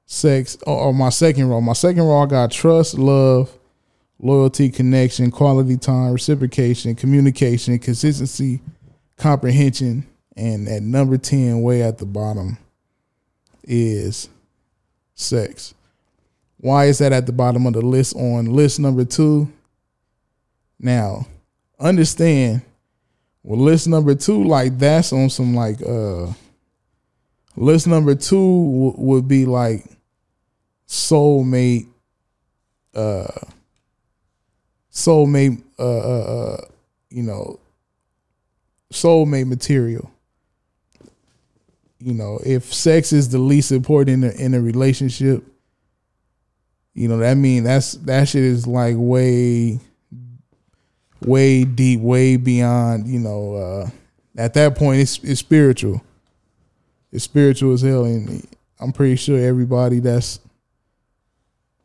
[0.06, 1.60] sex or, or my second role.
[1.60, 3.56] My second role, I got trust, love,
[4.18, 8.60] loyalty, connection, quality time, reciprocation, communication, consistency,
[9.16, 12.58] comprehension, and at number ten, way at the bottom,
[13.64, 14.28] is
[15.14, 15.74] sex.
[16.58, 18.16] Why is that at the bottom of the list?
[18.16, 19.52] On list number two,
[20.78, 21.26] now,
[21.78, 22.62] understand
[23.42, 26.26] well list number two, like that's on some like uh
[27.56, 29.84] list number two w- would be like
[30.88, 31.86] soulmate
[32.94, 33.26] uh
[34.92, 36.64] soulmate uh, uh, uh
[37.10, 37.58] you know
[38.92, 40.10] soulmate material
[42.04, 45.42] you know if sex is the least important in a, in a relationship
[46.92, 49.80] you know that mean that's that shit is like way
[51.24, 53.90] way deep, way beyond, you know, uh,
[54.36, 56.02] at that point it's it's spiritual.
[57.12, 58.46] It's spiritual as hell and
[58.80, 60.40] I'm pretty sure everybody that's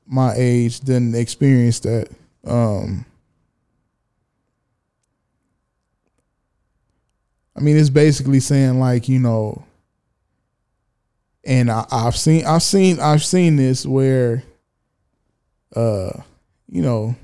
[0.08, 2.10] my age didn't experience that.
[2.46, 3.06] Um
[7.56, 9.64] I mean it's basically saying like, you know,
[11.44, 14.44] and I, I've seen I've seen I've seen this where
[15.76, 16.12] uh,
[16.68, 17.16] you know,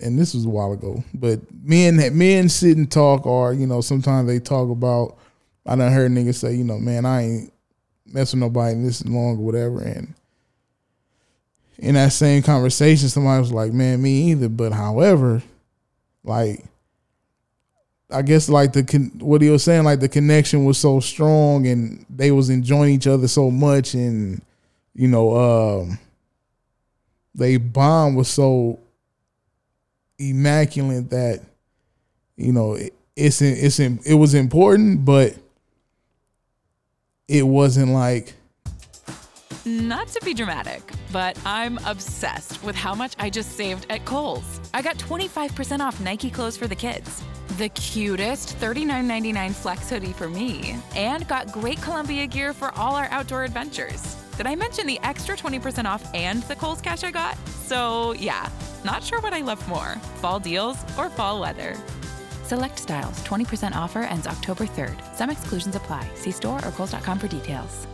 [0.00, 3.66] and this was a while ago, but men that men sit and talk, or you
[3.66, 5.16] know, sometimes they talk about.
[5.66, 7.52] I done heard niggas say, you know, man, I ain't
[8.04, 10.14] messing nobody this long or whatever, and
[11.78, 14.48] in that same conversation, somebody was like, man, me either.
[14.48, 15.42] But however,
[16.22, 16.64] like,
[18.14, 18.82] I guess like the
[19.18, 23.06] what he was saying, like the connection was so strong, and they was enjoying each
[23.06, 24.40] other so much, and
[24.94, 25.98] you know, um,
[27.34, 28.78] they bond was so
[30.18, 31.40] immaculate that
[32.36, 35.34] you know it, it's it's it was important, but
[37.28, 38.34] it wasn't like.
[39.66, 44.60] Not to be dramatic, but I'm obsessed with how much I just saved at Kohl's.
[44.74, 47.22] I got 25% off Nike clothes for the kids,
[47.58, 53.06] the cutest $39.99 flex hoodie for me, and got great Columbia gear for all our
[53.10, 54.16] outdoor adventures.
[54.36, 57.36] Did I mention the extra 20% off and the Kohl's cash I got?
[57.48, 58.48] So, yeah,
[58.84, 61.76] not sure what I love more fall deals or fall weather.
[62.44, 65.14] Select styles, 20% offer ends October 3rd.
[65.14, 66.08] Some exclusions apply.
[66.14, 67.86] See store or Kohl's.com for details.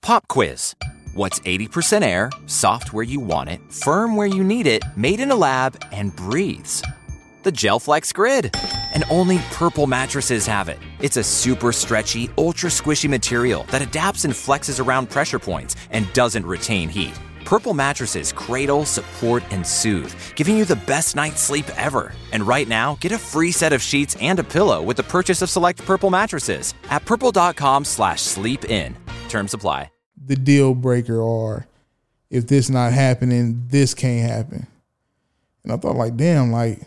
[0.00, 0.74] Pop quiz.
[1.14, 5.30] What's 80% air, soft where you want it, firm where you need it, made in
[5.30, 6.82] a lab, and breathes?
[7.42, 8.54] The Gelflex Grid.
[8.94, 10.78] And only purple mattresses have it.
[11.00, 16.12] It's a super stretchy, ultra squishy material that adapts and flexes around pressure points and
[16.12, 17.18] doesn't retain heat
[17.48, 22.12] Purple mattresses cradle, support, and soothe, giving you the best night's sleep ever.
[22.30, 25.40] And right now, get a free set of sheets and a pillow with the purchase
[25.40, 28.94] of select Purple mattresses at purple.com/slash sleep in.
[29.30, 29.90] Terms apply.
[30.26, 31.66] the deal breaker or
[32.28, 34.66] if this not happening, this can't happen.
[35.64, 36.82] And I thought like, damn, like,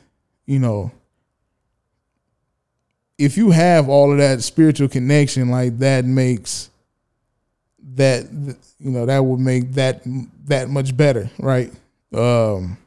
[0.51, 0.91] you know,
[3.17, 6.69] if you have all of that spiritual connection, like that makes
[7.95, 8.25] that
[8.77, 10.01] you know, that would make that
[10.47, 11.71] that much better, right?
[12.13, 12.77] Um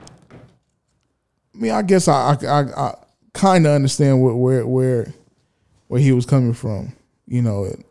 [0.00, 2.94] I mean, I guess I I, I, I
[3.34, 5.14] kind of understand where where where
[5.86, 6.92] where he was coming from.
[7.28, 7.86] You know, it,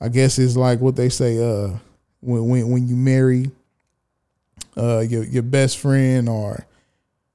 [0.00, 1.76] I guess it's like what they say uh,
[2.20, 3.50] when when when you marry
[4.76, 6.66] uh, your your best friend or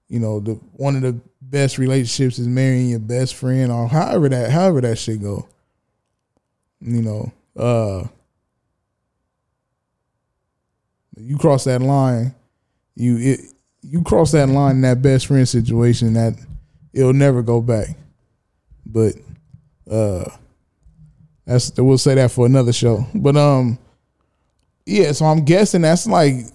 [0.08, 4.30] you know the one of the best relationships is marrying your best friend or however
[4.30, 5.48] that however that shit go.
[6.84, 8.08] You know, uh,
[11.18, 12.34] you cross that line,
[12.96, 13.40] you it
[13.82, 16.34] you cross that line in that best friend situation that
[16.94, 17.90] it'll never go back.
[18.86, 19.16] But
[19.90, 20.30] uh
[21.46, 23.06] that's we'll say that for another show.
[23.14, 23.78] But um
[24.86, 26.46] yeah, so I'm guessing that's like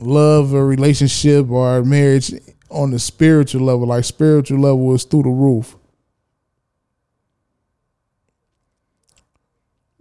[0.00, 2.32] love or relationship or marriage
[2.70, 3.86] on the spiritual level.
[3.86, 5.76] Like spiritual level is through the roof.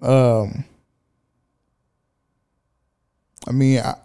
[0.02, 0.64] Um
[3.48, 3.96] I mean I,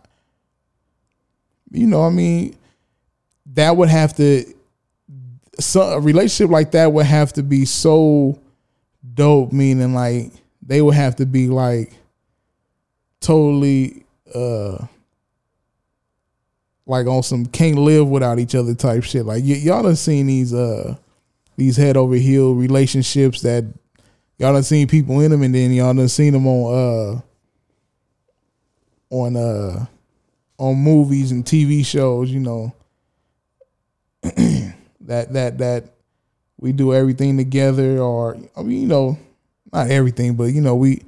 [1.71, 2.57] you know, I mean
[3.47, 4.45] that would have to
[5.61, 8.39] so a relationship like that would have to be so
[9.15, 10.33] dope meaning like
[10.63, 11.93] they would have to be like
[13.21, 14.79] totally uh
[16.87, 19.24] like on some can't live without each other type shit.
[19.24, 20.97] Like y- y'all done seen these uh
[21.57, 23.64] these head over heel relationships that
[24.39, 27.20] y'all done seen people in them and then y'all done seen them on
[29.11, 29.87] uh on uh
[30.59, 32.74] on movies and TV shows you know.
[35.07, 35.85] That that that
[36.59, 39.18] we do everything together or I mean you know
[39.70, 41.03] not everything but you know we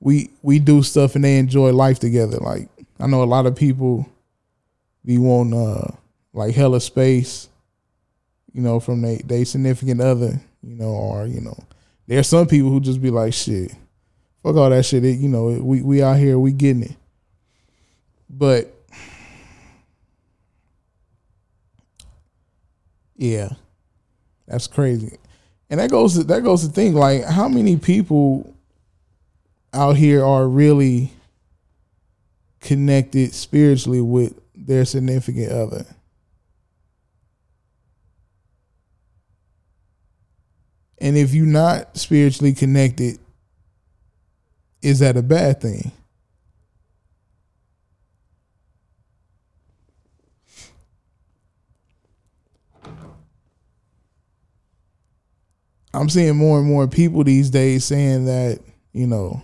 [0.00, 2.38] we we do stuff and they enjoy life together.
[2.38, 2.68] Like
[2.98, 4.08] I know a lot of people
[5.04, 5.90] be wanting uh
[6.32, 7.48] like hella space
[8.52, 11.56] you know from they they significant other you know or you know
[12.06, 13.72] there's some people who just be like shit
[14.42, 16.96] fuck all that shit it, you know we we out here we getting it
[18.28, 18.72] but
[23.16, 23.50] yeah
[24.52, 25.16] that's crazy.
[25.70, 28.54] And that goes to, that goes to think like how many people
[29.72, 31.10] out here are really
[32.60, 35.86] connected spiritually with their significant other.
[40.98, 43.18] And if you're not spiritually connected,
[44.82, 45.90] is that a bad thing?
[55.94, 58.60] I'm seeing more and more people these days saying that,
[58.92, 59.42] you know,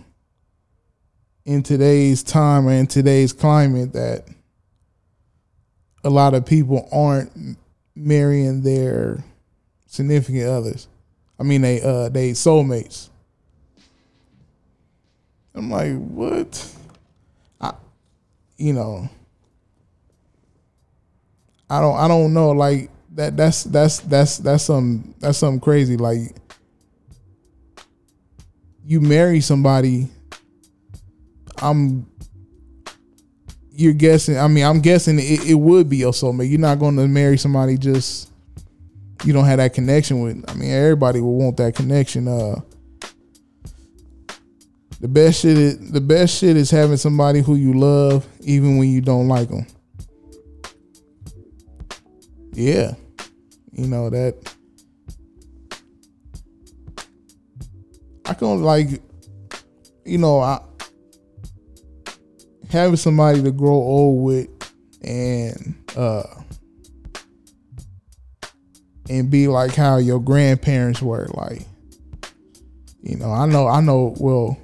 [1.45, 4.27] in today's time or in today's climate that
[6.03, 7.57] a lot of people aren't
[7.95, 9.23] marrying their
[9.87, 10.87] significant others.
[11.39, 13.09] I mean they uh they soulmates.
[15.55, 16.75] I'm like, what?
[17.59, 17.73] I
[18.57, 19.09] you know
[21.69, 25.97] I don't I don't know like that that's that's that's that's some that's something crazy.
[25.97, 26.35] Like
[28.83, 30.07] you marry somebody,
[31.61, 32.08] I'm
[33.79, 34.37] you're guessing.
[34.37, 36.49] I mean, I'm guessing it, it would be your soulmate.
[36.49, 38.29] You're not going to marry somebody just
[39.23, 40.43] you don't have that connection with.
[40.49, 42.27] I mean, everybody will want that connection.
[42.27, 42.59] Uh,
[44.99, 48.89] the best shit is the best shit is having somebody who you love, even when
[48.89, 49.65] you don't like them.
[52.51, 52.95] Yeah,
[53.71, 54.55] you know that.
[58.25, 58.89] I can like,
[60.03, 60.59] you know, I
[62.69, 64.47] having somebody to grow old with
[65.01, 66.23] and uh
[69.09, 71.61] and be like how your grandparents were like
[73.01, 74.57] you know i know i know well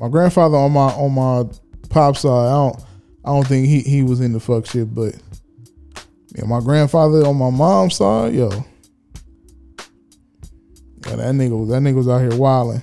[0.00, 1.44] my grandfather on my on my
[1.90, 2.80] pop side i don't
[3.24, 5.14] i don't think he he was in the fuck shit but
[6.34, 8.50] yeah my grandfather on my mom's side yo.
[8.50, 8.62] Yeah
[11.16, 12.82] that nigga that nigga was out here wilding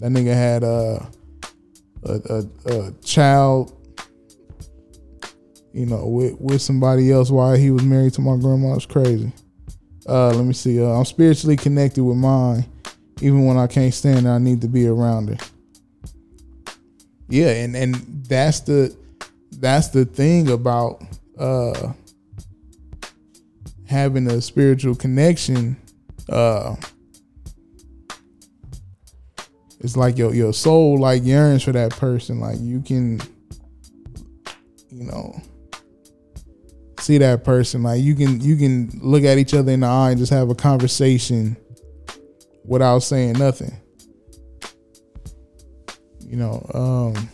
[0.00, 0.98] that nigga had uh
[2.04, 3.72] a, a, a child,
[5.72, 8.74] you know, with with somebody else while he was married to my grandma.
[8.74, 9.32] It's crazy.
[10.06, 10.82] Uh, let me see.
[10.82, 12.66] Uh, I'm spiritually connected with mine,
[13.20, 15.36] even when I can't stand her, I need to be around her.
[17.28, 17.94] Yeah, and and
[18.28, 18.94] that's the
[19.58, 21.02] that's the thing about
[21.38, 21.92] uh
[23.86, 25.76] having a spiritual connection.
[26.28, 26.76] Uh
[29.84, 32.40] it's like your your soul like yearns for that person.
[32.40, 33.20] Like you can,
[34.88, 35.38] you know,
[37.00, 37.82] see that person.
[37.82, 40.48] Like you can you can look at each other in the eye and just have
[40.48, 41.58] a conversation
[42.64, 43.76] without saying nothing.
[46.20, 47.28] You know, um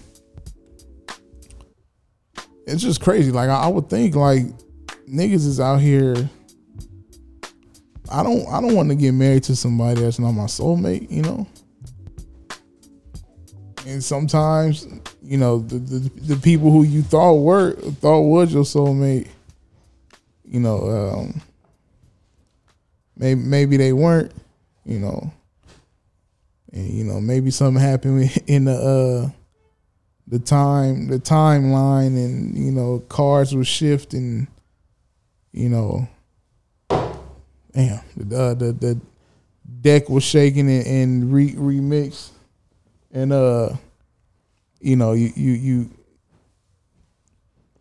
[2.66, 3.30] it's just crazy.
[3.30, 4.46] Like I, I would think like
[5.09, 6.16] niggas is out here.
[8.11, 11.22] I don't I don't want to get married to somebody that's not my soulmate, you
[11.22, 11.46] know?
[13.87, 14.87] And sometimes
[15.22, 15.99] you know the, the,
[16.35, 19.28] the people who you thought were thought was your soulmate
[20.45, 21.41] you know um
[23.16, 24.33] maybe maybe they weren't
[24.85, 25.33] you know.
[26.72, 29.31] And you know maybe something happened in the uh
[30.26, 34.49] the time the timeline and you know cars were shifting
[35.53, 36.09] you know.
[37.72, 39.01] Damn the uh, the, the
[39.81, 42.31] deck was shaking and, and re- remixed
[43.12, 43.70] and uh,
[44.80, 45.90] you know, you you you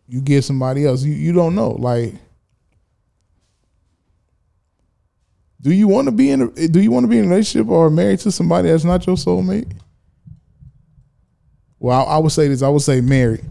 [0.08, 1.02] you get somebody else.
[1.02, 1.70] You you don't know.
[1.70, 2.14] Like,
[5.60, 7.68] do you want to be in a do you want to be in a relationship
[7.68, 9.70] or married to somebody that's not your soulmate?
[11.78, 12.62] Well, I, I would say this.
[12.62, 13.44] I would say married,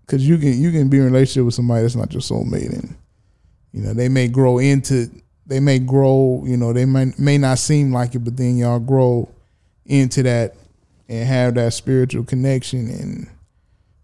[0.00, 2.72] because you can you can be in a relationship with somebody that's not your soulmate,
[2.72, 2.96] and
[3.72, 5.08] you know they may grow into
[5.46, 6.42] they may grow.
[6.44, 9.30] You know they may may not seem like it, but then y'all grow
[9.86, 10.54] into that
[11.08, 13.28] and have that spiritual connection and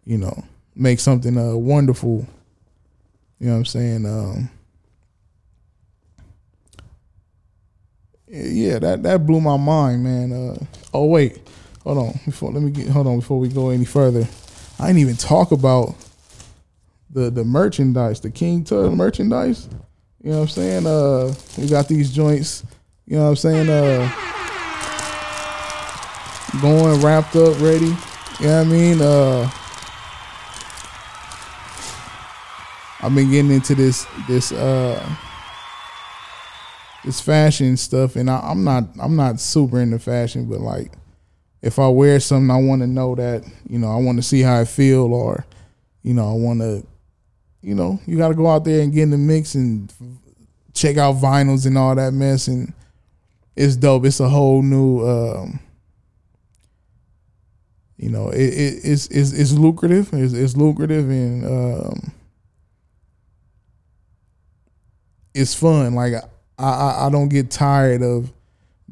[0.04, 2.26] you know make something uh wonderful.
[3.38, 4.06] You know what i'm saying?
[4.06, 4.50] Um
[8.28, 10.32] yeah that that blew my mind man.
[10.32, 10.64] Uh
[10.94, 11.40] oh wait.
[11.84, 12.20] Hold on.
[12.24, 14.26] Before let me get hold on before we go any further.
[14.78, 15.94] I didn't even talk about
[17.10, 19.68] the the merchandise the king tut merchandise.
[20.22, 20.86] You know what i'm saying?
[20.86, 22.64] Uh we got these joints.
[23.06, 23.68] You know what i'm saying?
[23.68, 24.10] Uh
[26.60, 27.86] going, wrapped up, ready.
[28.40, 29.00] You know what I mean?
[29.00, 29.50] Uh,
[33.00, 35.16] I've been getting into this this uh
[37.04, 40.92] this fashion stuff, and I, am not I'm not super into fashion, but like
[41.62, 44.40] if I wear something, I want to know that you know I want to see
[44.40, 45.44] how I feel, or
[46.02, 46.86] you know I want to,
[47.60, 49.92] you know, you got to go out there and get in the mix and
[50.72, 52.72] check out vinyls and all that mess, and
[53.56, 54.04] it's dope.
[54.04, 55.06] It's a whole new.
[55.06, 55.60] Um,
[58.02, 60.12] you know, it, it, it's, it's it's lucrative.
[60.12, 62.12] It's, it's lucrative and um,
[65.32, 65.94] it's fun.
[65.94, 66.14] Like
[66.58, 68.32] I, I I don't get tired of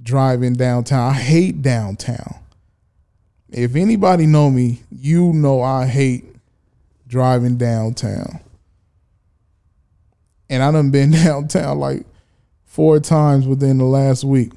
[0.01, 1.11] driving downtown.
[1.11, 2.37] I hate downtown.
[3.49, 6.25] If anybody know me, you know I hate
[7.09, 8.39] driving downtown.
[10.49, 12.07] And I done been downtown like
[12.65, 14.53] four times within the last week.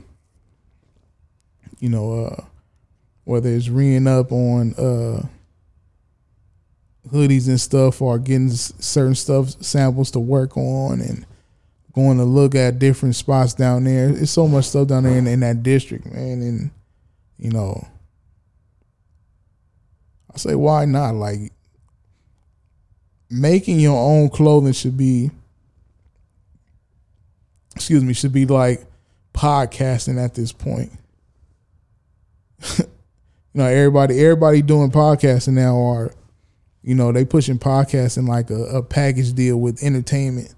[1.80, 2.44] You know, uh,
[3.24, 5.26] whether it's reing up on uh,
[7.10, 11.26] hoodies and stuff or getting certain stuff samples to work on and
[11.94, 14.10] going to look at different spots down there.
[14.10, 16.42] It's so much stuff down there in, in that district, man.
[16.42, 16.72] And
[17.38, 17.88] you know,
[20.34, 21.16] I say why not?
[21.16, 21.52] Like
[23.30, 25.32] making your own clothing should be
[27.76, 28.86] excuse me, should be like
[29.34, 30.92] podcasting at this point.
[33.54, 36.12] you know, everybody everybody doing podcasting now are,
[36.82, 40.54] you know, they pushing podcasting like a, a package deal with entertainment.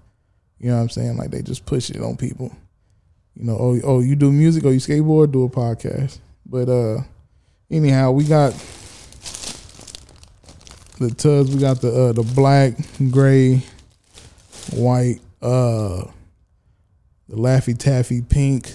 [0.58, 1.16] You know what I'm saying?
[1.18, 2.56] Like they just push it on people.
[3.34, 6.18] You know, oh oh you do music or you skateboard, do a podcast.
[6.46, 7.02] But uh
[7.70, 8.52] anyhow, we got
[10.98, 12.74] the tubs, we got the uh the black,
[13.10, 13.62] gray,
[14.72, 16.04] white, uh
[17.28, 18.72] the Laffy Taffy pink.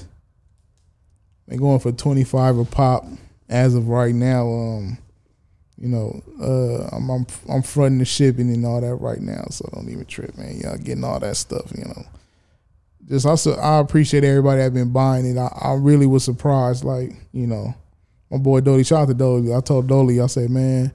[1.47, 3.05] They going for 25 a pop
[3.51, 4.97] as of right now, um,
[5.77, 9.69] you know, uh, I'm, I'm I'm fronting the shipping and all that right now, so
[9.73, 10.57] don't even trip, man.
[10.59, 12.05] Y'all getting all that stuff, you know.
[13.07, 15.37] Just also, I appreciate everybody that been buying it.
[15.37, 17.73] I, I really was surprised, like you know,
[18.29, 18.83] my boy Dolly.
[18.83, 19.53] Shout out to Dolly.
[19.53, 20.93] I told Dolly, I said, man,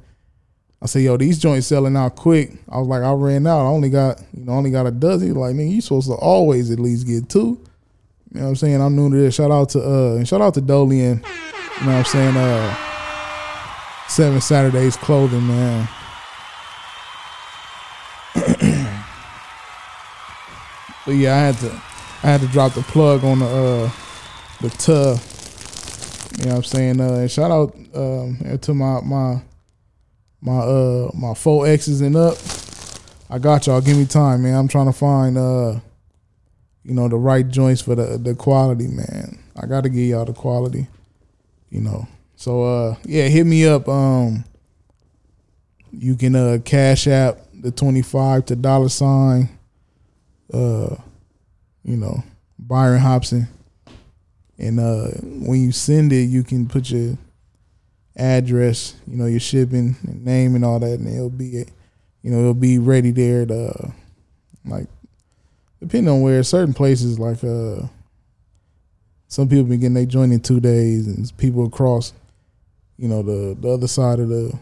[0.81, 2.53] I said, yo, these joints selling out quick.
[2.69, 3.67] I was like, I ran out.
[3.67, 5.35] I only got, you know, only got a dozen.
[5.35, 7.61] Like, man, you supposed to always at least get two.
[8.33, 8.81] You know what I'm saying?
[8.81, 9.35] I'm new to this.
[9.35, 11.25] Shout out to uh shout out to Dolly and
[11.81, 12.37] you know what I'm saying?
[12.37, 12.77] Uh,
[14.09, 15.89] Seven Saturdays clothing, man.
[21.05, 21.71] but yeah, I had to
[22.23, 23.91] I had to drop the plug on the uh
[24.61, 25.33] the tough.
[26.39, 27.01] You know what I'm saying?
[27.01, 29.43] Uh, and shout out um, to my my
[30.41, 32.39] my uh my four X's and up.
[33.29, 33.81] I got y'all.
[33.81, 34.55] Give me time, man.
[34.55, 35.81] I'm trying to find uh
[36.85, 39.39] you know the right joints for the the quality, man.
[39.57, 40.87] I got to give y'all the quality.
[41.71, 42.09] You know.
[42.37, 43.89] So uh yeah, hit me up.
[43.89, 44.45] Um
[45.93, 49.49] you can uh cash app the 25 to dollar sign
[50.53, 50.95] uh
[51.83, 52.23] you know
[52.59, 53.49] Byron Hobson.
[54.59, 57.17] And uh when you send it, you can put your
[58.17, 61.65] address, you know, your shipping and name and all that, and it'll be,
[62.23, 63.93] you know, it'll be ready there to,
[64.65, 64.87] like,
[65.81, 67.87] depending on where certain places, like, uh,
[69.29, 72.13] some people been getting they joint in two days, and people across,
[72.97, 74.57] you know, the the other side of the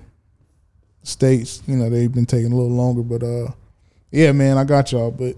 [1.02, 3.50] states, you know, they've been taking a little longer, but uh,
[4.10, 5.10] yeah, man, I got y'all.
[5.10, 5.36] But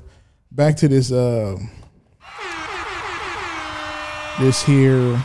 [0.53, 1.57] back to this, uh,
[4.41, 5.21] this here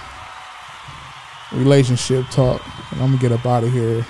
[1.53, 4.05] relationship talk, and I'm gonna get up out of here.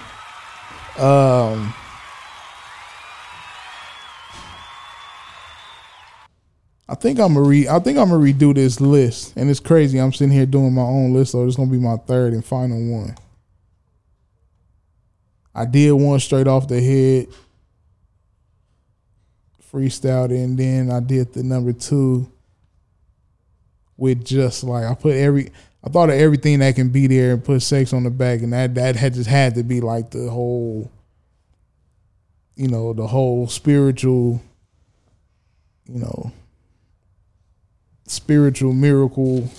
[0.97, 1.73] Um,
[6.91, 7.69] I think I'm gonna re.
[7.69, 9.97] I think I'm gonna redo this list, and it's crazy.
[9.97, 12.85] I'm sitting here doing my own list, so it's gonna be my third and final
[12.91, 13.15] one.
[15.55, 17.27] I did one straight off the head,
[19.71, 22.29] freestyled, and then I did the number two
[23.95, 25.49] with just like I put every
[25.85, 28.51] I thought of everything that can be there and put sex on the back, and
[28.51, 30.91] that that had just had to be like the whole,
[32.57, 34.41] you know, the whole spiritual,
[35.87, 36.33] you know,
[38.11, 39.49] spiritual miracle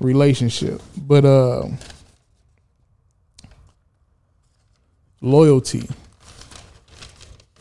[0.00, 0.80] relationship.
[0.96, 1.68] But uh
[5.20, 5.88] loyalty.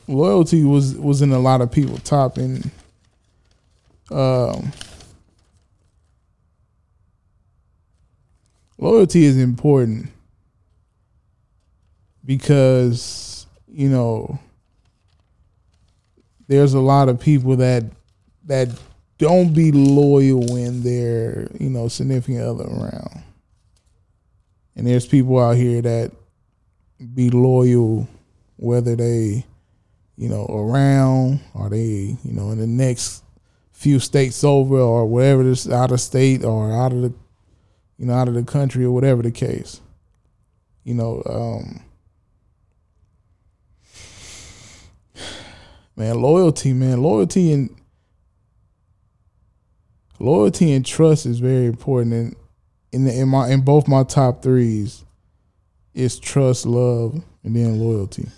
[0.08, 2.70] Loyalty was was in a lot of people top and
[4.12, 4.72] um
[8.78, 10.10] loyalty is important
[12.26, 14.38] because you know
[16.48, 17.86] there's a lot of people that
[18.46, 18.70] that
[19.24, 23.24] don't be loyal when they're you know significant other around
[24.76, 26.12] and there's people out here that
[27.14, 28.08] be loyal
[28.58, 29.46] whether they
[30.18, 33.24] you know around or they you know in the next
[33.72, 37.14] few states over or wherever this out of state or out of the
[37.98, 39.80] you know, out of the country or whatever the case.
[40.84, 41.82] You know, um,
[45.96, 47.74] man, loyalty, man, loyalty and
[50.24, 52.14] loyalty and trust is very important.
[52.14, 52.36] And
[52.92, 55.04] in the, in my in both my top threes,
[55.94, 58.30] it's trust, love, and then loyalty.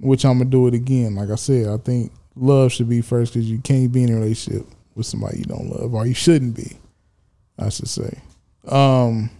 [0.00, 1.14] Which I'm gonna do it again.
[1.14, 4.14] Like I said, I think love should be first because you can't be in a
[4.14, 6.76] relationship with somebody you don't love, or you shouldn't be.
[7.58, 8.20] I should say.
[8.68, 9.30] Um,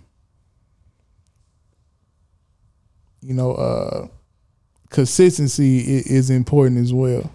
[3.20, 4.08] you know, uh,
[4.90, 7.30] consistency is important as well.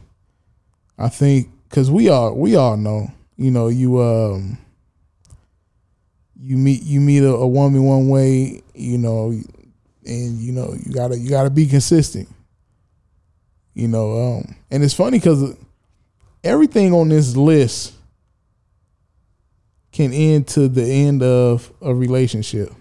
[0.98, 4.58] I think because we all we all know, you know, you um,
[6.40, 9.30] you meet you meet a, a woman one way, you know,
[10.06, 12.28] and you know you gotta you gotta be consistent.
[13.74, 15.56] You know, um, and it's funny because
[16.44, 17.94] everything on this list
[19.92, 22.72] can end to the end of a relationship.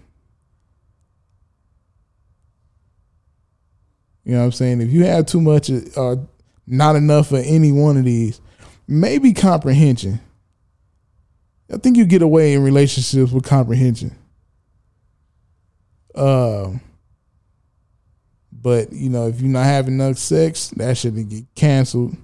[4.24, 4.80] You know what I'm saying?
[4.80, 6.16] If you have too much or uh,
[6.66, 8.40] not enough of any one of these,
[8.86, 10.20] maybe comprehension.
[11.72, 14.16] I think you get away in relationships with comprehension.
[16.14, 16.80] Um,
[18.52, 22.16] but you know, if you're not having enough sex, that should get canceled.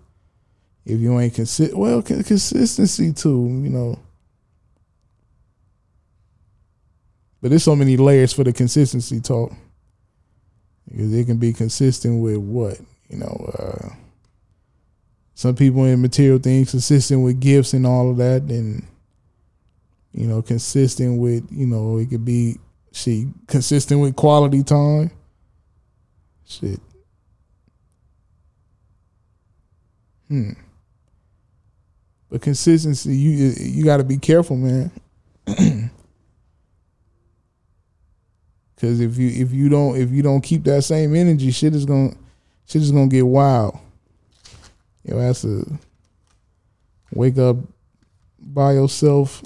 [0.84, 3.61] If you ain't consi- well, consistency too.
[3.62, 3.99] You know,
[7.40, 9.53] But there's so many layers for the consistency talk.
[10.88, 12.80] Because it can be consistent with what?
[13.09, 13.94] You know, uh,
[15.34, 18.84] some people in material things, consistent with gifts and all of that, and
[20.13, 22.59] you know, consistent with, you know, it could be
[22.93, 25.11] she consistent with quality time.
[26.47, 26.81] Shit.
[30.29, 30.53] Hmm.
[32.31, 34.91] But consistency, you you got to be careful, man.
[38.81, 41.85] Cause if you if you don't if you don't keep that same energy, shit is
[41.85, 42.15] gonna
[42.67, 43.77] shit is gonna get wild.
[45.03, 45.79] You has to
[47.13, 47.57] wake up
[48.39, 49.43] by yourself.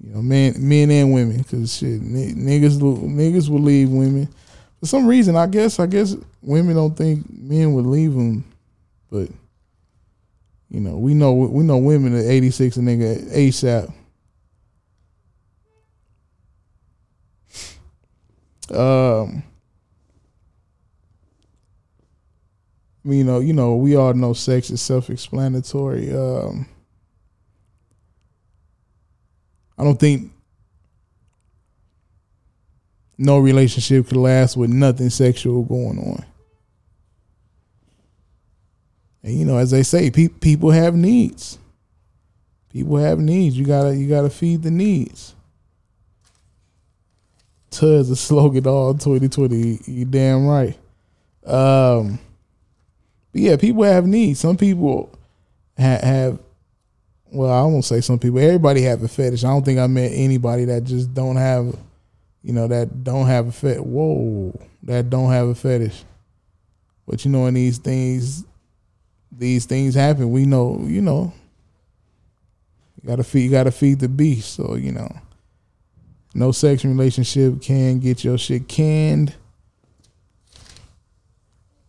[0.00, 4.28] You know, men, men and women, because shit, n- niggas, niggas will leave women
[4.78, 5.34] for some reason.
[5.36, 8.44] I guess, I guess women don't think men would leave them,
[9.10, 9.28] but
[10.70, 13.92] you know, we know, we know women at eighty six a nigga ASAP.
[18.70, 19.42] Um,
[23.04, 26.14] you know, you know, we all know sex is self explanatory.
[26.14, 26.66] Um
[29.78, 30.32] I don't think
[33.16, 36.24] no relationship could last with nothing sexual going on.
[39.22, 41.58] And you know, as they say, pe- people have needs.
[42.72, 43.58] People have needs.
[43.58, 45.34] You gotta you gotta feed the needs.
[47.70, 49.80] Tuz a slogan all 2020.
[49.86, 50.78] You damn right.
[51.44, 52.18] Um,
[53.32, 54.40] but yeah, people have needs.
[54.40, 55.10] Some people
[55.78, 56.38] ha- have.
[57.30, 58.38] Well, I won't say some people.
[58.38, 59.44] Everybody have a fetish.
[59.44, 61.76] I don't think I met anybody that just don't have,
[62.42, 63.82] you know, that don't have a fetish.
[63.82, 66.04] Whoa, that don't have a fetish.
[67.06, 68.44] But you know, when these things,
[69.30, 71.32] these things happen, we know, you know,
[73.02, 74.54] you gotta feed, you gotta feed the beast.
[74.54, 75.08] So you know,
[76.34, 79.34] no sex relationship can get your shit canned.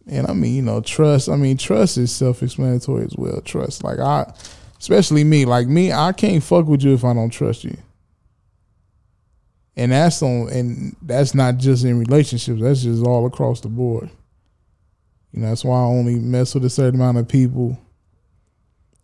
[0.06, 1.30] And I mean, you know, trust.
[1.30, 3.42] I mean, trust is self-explanatory as well.
[3.42, 4.34] Trust, like I,
[4.80, 7.78] especially me, like me, I can't fuck with you if I don't trust you.
[9.76, 12.62] And that's on, and that's not just in relationships.
[12.62, 14.10] That's just all across the board.
[15.32, 17.80] You know, that's why I only mess with a certain amount of people.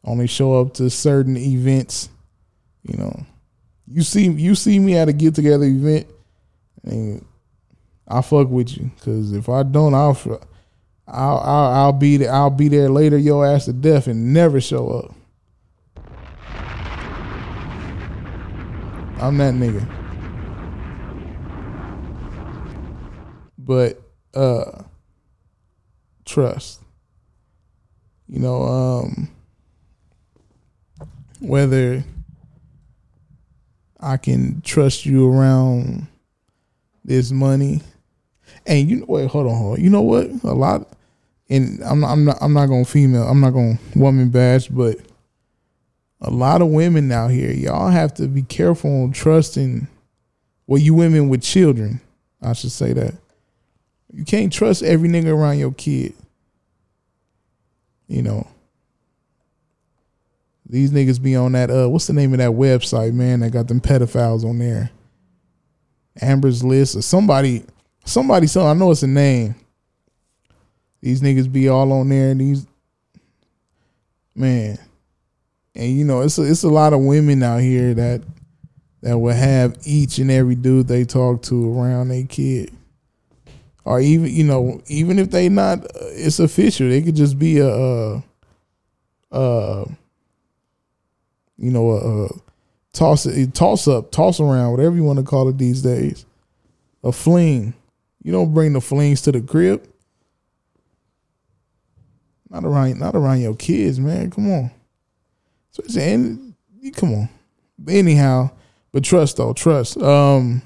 [0.04, 2.10] Only show up to certain events.
[2.84, 3.26] You know,
[3.88, 6.08] you see, you see me at a get together event,
[6.84, 7.26] and
[8.08, 8.92] I fuck with you.
[9.04, 10.18] Cause if I don't, I'll,
[11.08, 12.34] I'll, I'll, I'll be there.
[12.34, 15.16] I'll be there later, your ass to death, and never show up.
[19.18, 19.88] I'm that nigga.
[23.58, 24.02] But
[24.34, 24.84] uh
[26.26, 26.82] trust.
[28.28, 29.30] You know, um
[31.40, 32.04] whether
[34.00, 36.08] I can trust you around
[37.04, 37.82] this money.
[38.66, 39.84] And you know wait, hold on, hold on.
[39.84, 40.30] You know what?
[40.44, 40.88] A lot
[41.50, 44.98] and I'm not I'm not I'm not gonna female, I'm not gonna woman bash, but
[46.22, 49.88] a lot of women out here, y'all have to be careful on trusting
[50.68, 52.02] well, you women with children,
[52.42, 53.14] I should say that.
[54.12, 56.14] You can't trust every nigga around your kid.
[58.08, 58.48] You know.
[60.68, 63.68] These niggas be on that uh what's the name of that website, man, that got
[63.68, 64.90] them pedophiles on there?
[66.22, 67.64] Amber's list or somebody
[68.04, 69.54] somebody so I know it's a name.
[71.02, 72.66] These niggas be all on there and these
[74.34, 74.80] man.
[75.76, 78.22] And you know, it's a, it's a lot of women out here that
[79.02, 82.72] that will have each and every dude they talk to around their kid.
[83.84, 87.60] Or even, you know, even if they not uh, it's official, they could just be
[87.60, 88.22] a uh
[89.32, 89.86] uh
[91.58, 92.30] you know, a, a
[92.94, 96.26] toss toss up, toss around, whatever you want to call it these days.
[97.04, 97.74] A fling.
[98.24, 99.88] You don't bring the flings to the crib.
[102.50, 104.32] Not around not around your kids, man.
[104.32, 104.72] Come on.
[105.76, 106.54] So it's and
[106.96, 107.30] come on.
[107.90, 108.50] Anyhow,
[108.94, 109.98] but trust though, trust.
[109.98, 110.62] Um,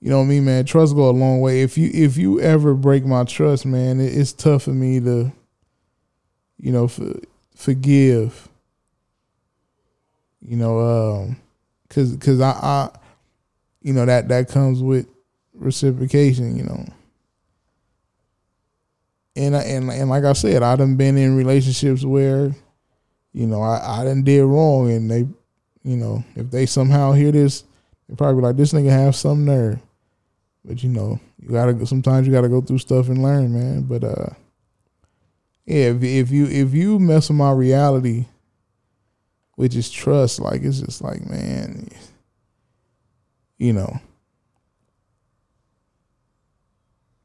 [0.00, 0.64] you know what I mean, man.
[0.64, 1.62] Trust go a long way.
[1.62, 5.30] If you if you ever break my trust, man, it, it's tough for me to,
[6.58, 7.14] you know, for,
[7.54, 8.48] forgive.
[10.40, 11.36] You know, um,
[11.90, 12.90] cause cause I, I,
[13.82, 15.06] you know that that comes with
[15.54, 16.56] reciprocation.
[16.56, 16.84] You know.
[19.36, 22.52] And I, and and like I said, I done been in relationships where
[23.32, 25.26] you know, I, I didn't did wrong and they,
[25.82, 27.64] you know, if they somehow hear this,
[28.08, 29.78] they probably like, this nigga have some nerve.
[30.64, 33.82] But you know, you gotta sometimes you gotta go through stuff and learn, man.
[33.82, 34.30] But uh
[35.66, 38.26] yeah, if if you if you mess with my reality,
[39.56, 41.88] which is trust, like it's just like, man,
[43.58, 44.00] you know.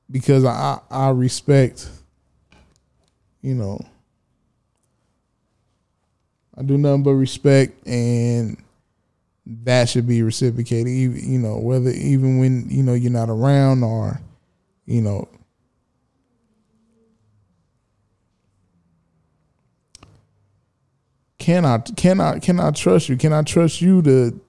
[0.09, 1.89] Because I I respect,
[3.41, 3.79] you know,
[6.57, 8.57] I do nothing but respect, and
[9.45, 10.87] that should be reciprocated.
[10.87, 14.19] Even, you know, whether even when you know you're not around, or
[14.85, 15.27] you know,
[21.37, 23.17] can I can I can I trust you?
[23.17, 24.41] Can I trust you to,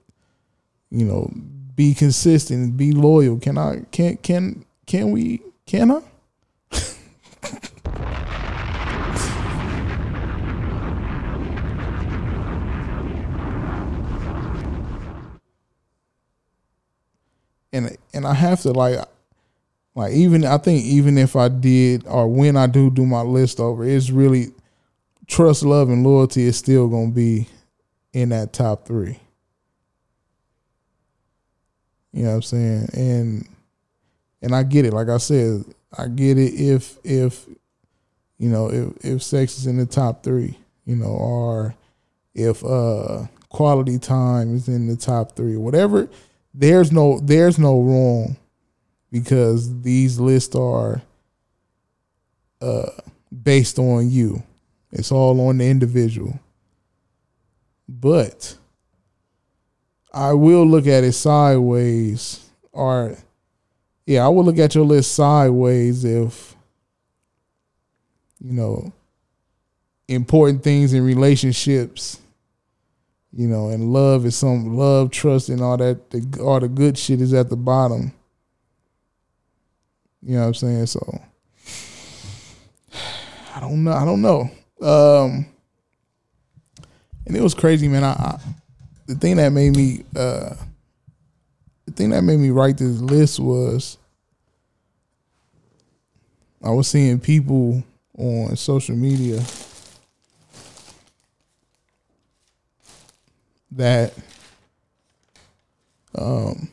[0.89, 1.31] you know,
[1.75, 3.37] be consistent, be loyal?
[3.37, 6.01] Can I can can can we can I?
[17.73, 18.99] And and I have to like
[19.95, 23.59] like even I think even if I did or when I do do my list
[23.59, 24.51] over, it's really
[25.27, 27.47] trust, love, and loyalty is still gonna be
[28.13, 29.19] in that top three.
[32.11, 32.89] You know what I'm saying?
[32.93, 33.47] And
[34.41, 34.93] and I get it.
[34.93, 35.63] Like I said,
[35.97, 37.45] I get it if if
[38.37, 41.75] you know if if sex is in the top three, you know, or
[42.33, 46.09] if uh quality time is in the top three, whatever.
[46.59, 48.35] There's no there's no wrong
[49.09, 51.01] because these lists are
[52.61, 52.89] uh
[53.31, 54.43] based on you.
[54.91, 56.37] It's all on the individual.
[57.87, 58.57] But
[60.13, 63.15] I will look at it sideways or
[64.05, 66.57] yeah, I will look at your list sideways if
[68.41, 68.91] you know
[70.09, 72.19] important things in relationships,
[73.31, 76.09] you know, and love is some love, trust, and all that.
[76.09, 78.11] The, all the good shit is at the bottom.
[80.21, 80.85] You know what I'm saying?
[80.87, 81.21] So
[83.55, 83.91] I don't know.
[83.91, 84.51] I don't know.
[84.81, 85.45] Um,
[87.25, 88.03] and it was crazy, man.
[88.03, 88.39] I, I
[89.05, 90.55] the thing that made me uh,
[91.85, 93.97] the thing that made me write this list was
[96.63, 97.83] I was seeing people
[98.17, 99.41] on social media
[103.71, 104.13] that
[106.17, 106.69] um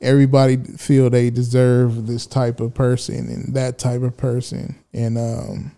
[0.00, 4.76] everybody feel they deserve this type of person and that type of person.
[4.92, 5.72] And um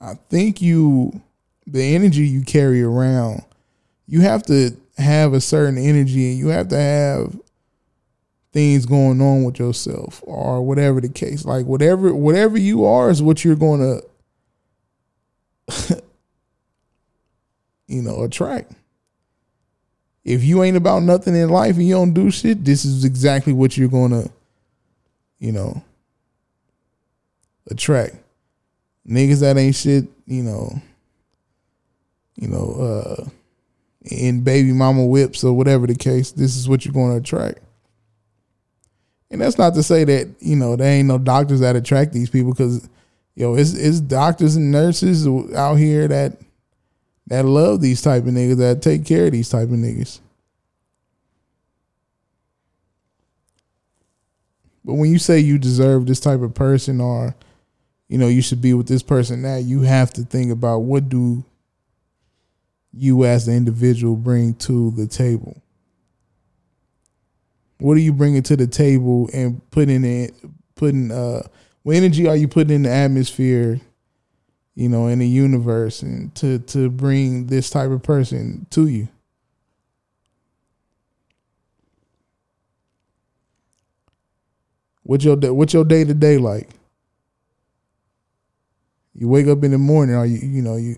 [0.00, 1.20] I think you
[1.66, 3.42] the energy you carry around
[4.06, 7.38] you have to have a certain energy and you have to have
[8.52, 13.22] things going on with yourself or whatever the case like whatever whatever you are is
[13.22, 14.04] what you're going to
[17.86, 18.72] you know attract
[20.24, 23.52] if you ain't about nothing in life and you don't do shit this is exactly
[23.52, 24.30] what you're to
[25.38, 25.82] you know
[27.68, 28.16] attract.
[29.08, 30.80] Niggas that ain't shit you know
[32.36, 33.28] you know uh
[34.02, 37.58] in baby mama whips or whatever the case this is what you're to attract.
[39.30, 42.30] And that's not to say that you know there ain't no doctors that attract these
[42.30, 42.88] people because
[43.36, 46.38] know it's it's doctors and nurses out here that
[47.28, 50.20] that love these type of niggas that take care of these type of niggas.
[54.84, 57.34] But when you say you deserve this type of person or
[58.08, 61.08] you know you should be with this person now, you have to think about what
[61.08, 61.44] do
[62.92, 65.62] you as the individual bring to the table.
[67.78, 70.34] What are you bringing to the table and putting it,
[70.74, 71.42] putting uh,
[71.82, 73.80] what energy are you putting in the atmosphere,
[74.74, 79.08] you know, in the universe, and to to bring this type of person to you?
[85.02, 86.68] What's your what's your day to day like?
[89.14, 90.96] You wake up in the morning, are you you know you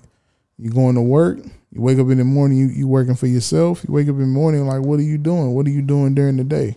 [0.58, 1.38] you going to work?
[1.72, 3.82] You wake up in the morning, you you working for yourself.
[3.88, 5.52] You wake up in the morning, like what are you doing?
[5.54, 6.76] What are you doing during the day?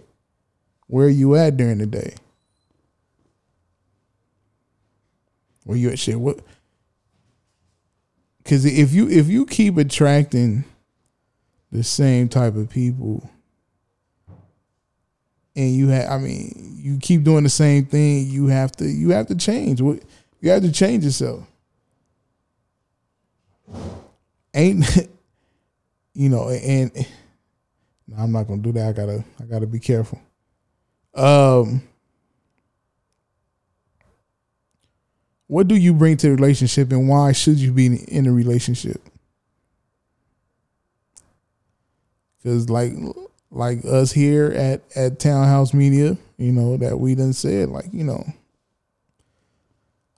[0.87, 2.15] Where are you at during the day?
[5.67, 6.17] Where you at shit?
[6.17, 6.39] What?
[8.41, 10.63] Because if you if you keep attracting
[11.73, 13.29] the same type of people,
[15.57, 19.09] and you have, I mean, you keep doing the same thing, you have to you
[19.09, 19.81] have to change.
[19.81, 19.99] What
[20.39, 21.45] you have to change yourself.
[24.53, 24.85] Ain't
[26.13, 26.47] you know?
[26.47, 27.05] And
[28.17, 28.87] I'm not gonna do that.
[28.87, 30.21] I gotta I gotta be careful.
[31.13, 31.81] Um,
[35.47, 39.01] what do you bring to the relationship, and why should you be in a relationship?
[42.37, 42.93] Because like
[43.49, 48.03] like us here at at Townhouse Media, you know that we done said like you
[48.03, 48.25] know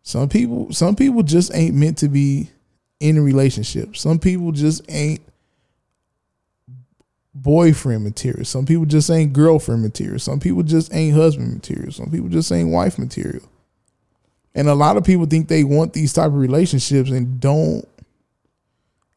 [0.03, 2.49] some people some people just ain't meant to be
[2.99, 3.95] in a relationship.
[3.95, 5.21] Some people just ain't
[7.33, 8.45] boyfriend material.
[8.45, 10.19] Some people just ain't girlfriend material.
[10.19, 11.91] Some people just ain't husband material.
[11.91, 13.43] Some people just ain't wife material.
[14.55, 17.87] And a lot of people think they want these type of relationships and don't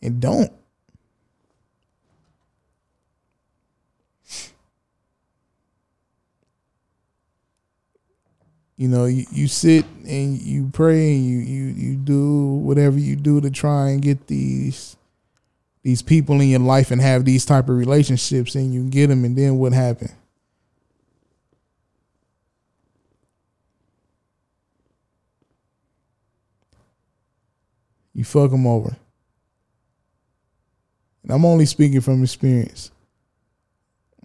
[0.02, 0.52] and don't.
[8.76, 13.14] You know, you, you sit and you pray and you, you you do whatever you
[13.14, 14.96] do to try and get these
[15.82, 19.24] these people in your life and have these type of relationships and you get them
[19.24, 20.12] and then what happened?
[28.14, 28.96] You fuck them over.
[31.22, 32.90] And I'm only speaking from experience.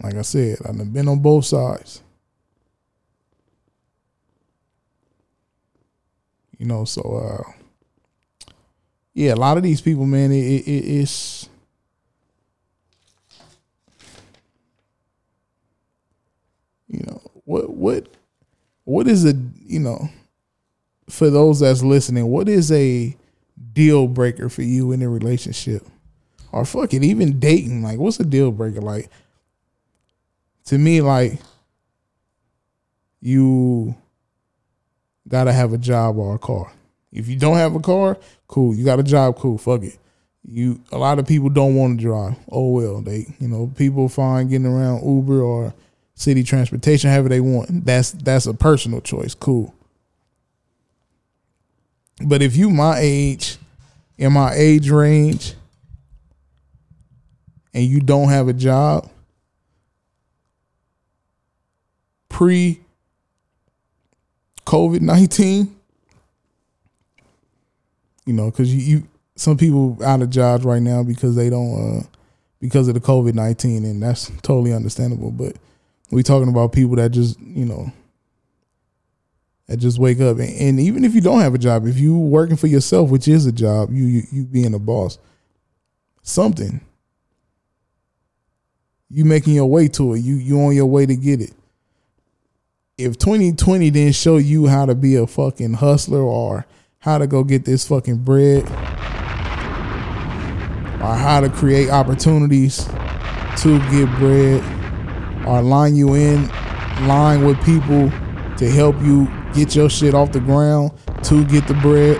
[0.02, 2.02] Like I said, I've been on both sides.
[6.58, 7.52] You know, so uh
[9.14, 11.50] yeah, a lot of these people, man, it, it, it's
[16.88, 18.08] you know what what
[18.84, 19.34] what is a
[19.66, 20.10] you know
[21.10, 23.16] for those that's listening, what is a
[23.78, 25.86] deal breaker for you in a relationship?
[26.52, 28.82] Or fuck it, even dating, like what's a deal breaker?
[28.82, 29.12] Like
[30.66, 31.40] to me, like
[33.22, 33.96] you
[35.28, 36.72] gotta have a job or a car.
[37.12, 38.18] If you don't have a car,
[38.48, 38.74] cool.
[38.74, 39.60] You got a job, cool.
[39.60, 40.00] Fuck it.
[40.44, 42.36] You a lot of people don't want to drive.
[42.52, 45.74] Oh well, they you know people find getting around Uber or
[46.16, 47.86] city transportation, however they want.
[47.86, 49.36] That's that's a personal choice.
[49.36, 49.76] Cool.
[52.26, 53.58] But if you my age,
[54.18, 55.54] in my age range,
[57.74, 59.10] and you don't have a job,
[62.30, 62.80] pre
[64.66, 65.76] COVID nineteen,
[68.26, 72.00] you know, because you, you some people out of jobs right now because they don't
[72.00, 72.04] uh
[72.60, 75.32] because of the COVID nineteen, and that's totally understandable.
[75.32, 75.56] But
[76.10, 77.92] we talking about people that just you know
[79.68, 82.18] that just wake up, and, and even if you don't have a job, if you
[82.18, 85.18] working for yourself, which is a job, you you, you being a boss,
[86.22, 86.82] something.
[89.10, 90.20] You making your way to it.
[90.20, 91.54] You you on your way to get it
[92.98, 96.66] if 2020 didn't show you how to be a fucking hustler or
[96.98, 98.64] how to go get this fucking bread
[101.00, 102.88] or how to create opportunities
[103.56, 104.64] to get bread
[105.46, 106.48] or line you in
[107.08, 108.10] line with people
[108.58, 109.28] to help you
[109.58, 110.92] get your shit off the ground
[111.24, 112.18] to get the bread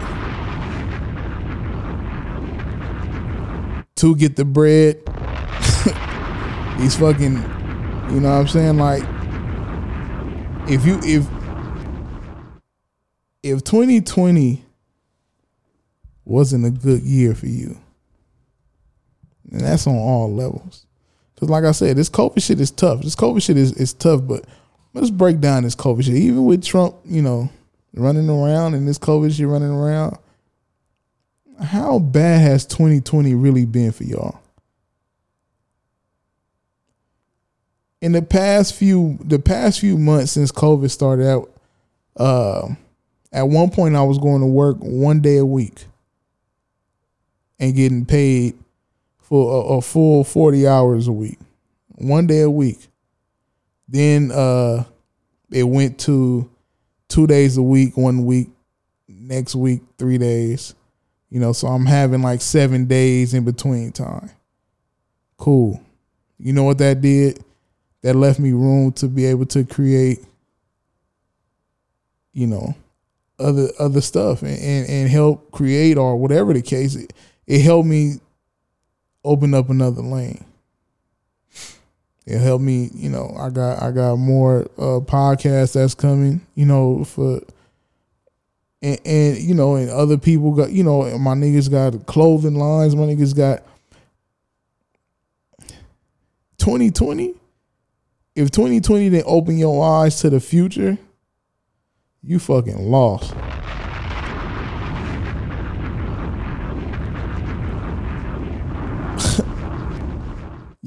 [3.96, 4.96] to get the bread
[6.80, 7.36] these fucking
[8.14, 9.04] you know what I'm saying like
[10.70, 11.28] if you if
[13.44, 14.64] if 2020
[16.26, 17.78] wasn't a good year for you,
[19.52, 20.86] and that's on all levels.
[21.34, 23.02] Because like I said, this COVID shit is tough.
[23.02, 24.46] This COVID shit is, is tough, but
[24.94, 26.16] let's break down this COVID shit.
[26.16, 27.50] Even with Trump, you know,
[27.94, 30.18] running around and this COVID shit running around,
[31.62, 34.40] how bad has 2020 really been for y'all?
[38.02, 41.52] in the past few the past few months since COVID started out,
[42.16, 42.68] uh,
[43.32, 45.86] at one point I was going to work one day a week
[47.60, 48.56] and getting paid
[49.20, 51.40] for a, a full forty hours a week,
[51.96, 52.88] one day a week.
[53.88, 54.84] Then uh,
[55.52, 56.50] it went to
[57.08, 58.50] two days a week, one week,
[59.08, 60.76] next week three days.
[61.30, 64.32] You know, so I'm having like seven days in between time.
[65.38, 65.82] Cool.
[66.38, 67.44] You know what that did?
[68.02, 70.20] that left me room to be able to create
[72.34, 72.76] you know
[73.40, 77.12] other other stuff and, and, and help create or whatever the case it,
[77.46, 78.16] it helped me
[79.24, 80.44] open up another lane
[82.28, 86.66] it helped me you know i got i got more uh podcasts that's coming you
[86.66, 87.42] know for
[88.82, 92.96] and, and you know and other people got you know my niggas got clothing lines
[92.96, 93.64] my niggas got
[96.60, 97.34] 2020
[98.38, 100.96] if 2020 didn't open your eyes to the future,
[102.22, 103.34] you fucking lost.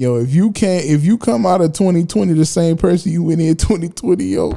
[0.01, 3.39] Yo, if you can't, if you come out of 2020 the same person you went
[3.39, 4.51] in 2020, yo.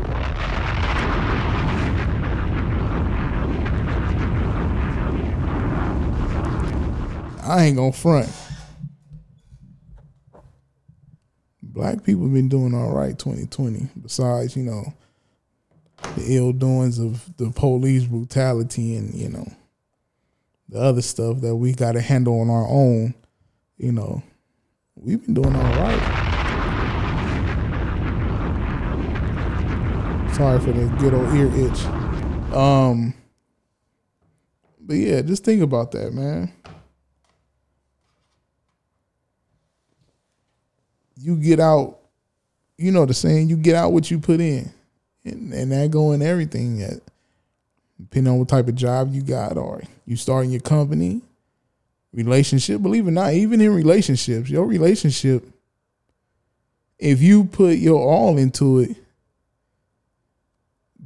[7.47, 8.31] I ain't gonna front.
[11.63, 14.95] black people been doing all right 2020 besides you know
[16.17, 19.45] the ill doings of the police brutality and you know
[20.69, 23.13] the other stuff that we got to handle on our own
[23.77, 24.23] you know
[24.97, 26.01] we've been doing all right
[30.35, 31.85] sorry for the good old ear itch
[32.55, 33.15] um
[34.81, 36.53] but yeah just think about that man
[41.25, 42.01] you get out,
[42.77, 44.71] you know the saying, you get out what you put in.
[45.25, 47.01] And, and that go in everything.
[47.99, 51.23] Depending on what type of job you got or you starting your company,
[52.15, 55.45] relationship, believe it or not, even in relationships, your relationship,
[56.99, 58.97] if you put your all into it,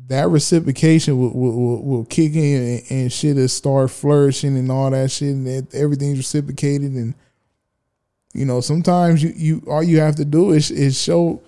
[0.08, 4.90] that reciprocation will, will, will, kick in and, and shit will start flourishing and all
[4.90, 7.14] that shit and everything's reciprocated and
[8.34, 11.42] you know, sometimes you, you all you have to do is is show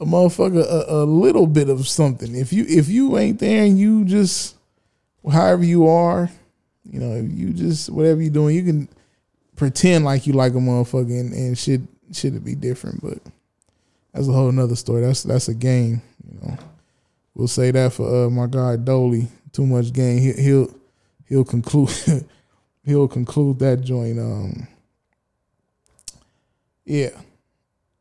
[0.00, 2.34] a motherfucker a, a little bit of something.
[2.34, 4.56] If you if you ain't there and you just
[5.30, 6.30] however you are,
[6.90, 8.88] You know, you just whatever you're doing, you can
[9.56, 11.80] pretend like you like a motherfucker and, and shit
[12.12, 13.18] should be different, but
[14.12, 15.02] that's a whole nother story.
[15.02, 16.58] That's that's a game, you know.
[17.34, 19.28] We'll say that for uh, my guy Dolly.
[19.52, 20.18] Too much game.
[20.18, 20.74] He, he'll
[21.26, 21.90] he'll conclude
[22.84, 24.18] he'll conclude that joint.
[24.18, 24.68] Um,
[26.84, 27.10] yeah,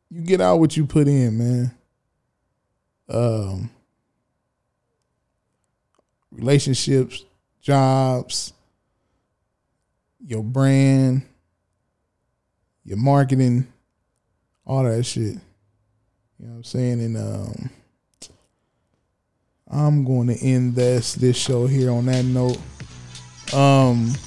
[0.10, 1.72] you get out what you put in, man.
[3.10, 3.70] Um,
[6.32, 7.26] relationships,
[7.62, 8.54] jobs,
[10.26, 11.22] your brand,
[12.84, 13.68] your marketing,
[14.66, 15.38] all that shit.
[16.40, 17.02] You know what I'm saying?
[17.02, 17.70] And um,
[19.70, 22.58] I'm going to end this this show here on that note.
[23.54, 24.14] Um.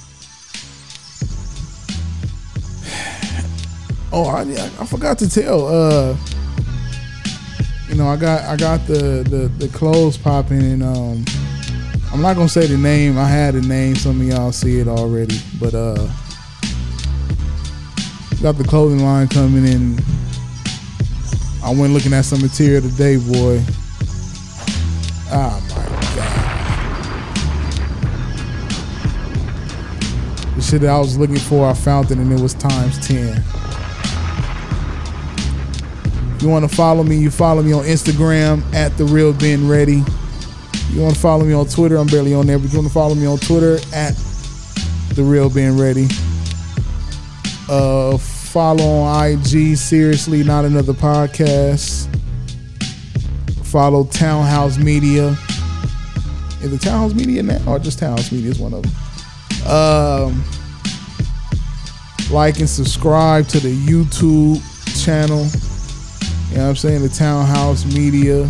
[4.11, 5.66] Oh, I, I forgot to tell.
[5.68, 6.16] Uh,
[7.90, 11.26] you know, I got I got the the, the clothes popping, and um,
[12.12, 13.18] I'm not gonna say the name.
[13.18, 13.94] I had the name.
[13.94, 16.09] Some of y'all see it already, but uh,
[18.42, 19.98] got the clothing line coming in.
[21.62, 23.62] I went looking at some material today, boy.
[25.30, 25.84] Oh my
[26.16, 26.59] god.
[30.56, 33.44] The shit that I was looking for, I found it and it was times 10.
[36.34, 39.68] If you want to follow me, you follow me on Instagram at the real Ben
[39.68, 40.02] Ready.
[40.91, 42.95] You want to follow me on Twitter, I'm barely on there, but you want to
[42.95, 44.12] follow me on Twitter at
[45.14, 46.09] the real being Ready.
[47.68, 48.18] Uh
[48.49, 52.09] follow on IG, seriously, not another podcast.
[53.64, 55.36] Follow Townhouse Media.
[56.62, 59.70] Is the Townhouse Media now or just Townhouse Media is one of them?
[59.70, 60.45] Um,
[62.30, 64.61] like and subscribe to the YouTube
[65.05, 65.45] channel.
[66.51, 67.03] You know what I'm saying?
[67.03, 68.49] The Townhouse Media.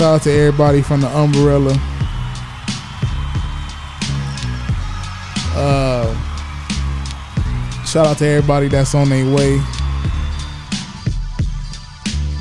[0.00, 1.74] Shout out to everybody from the Umbrella.
[5.54, 6.14] Uh,
[7.84, 9.60] shout out to everybody that's on their way.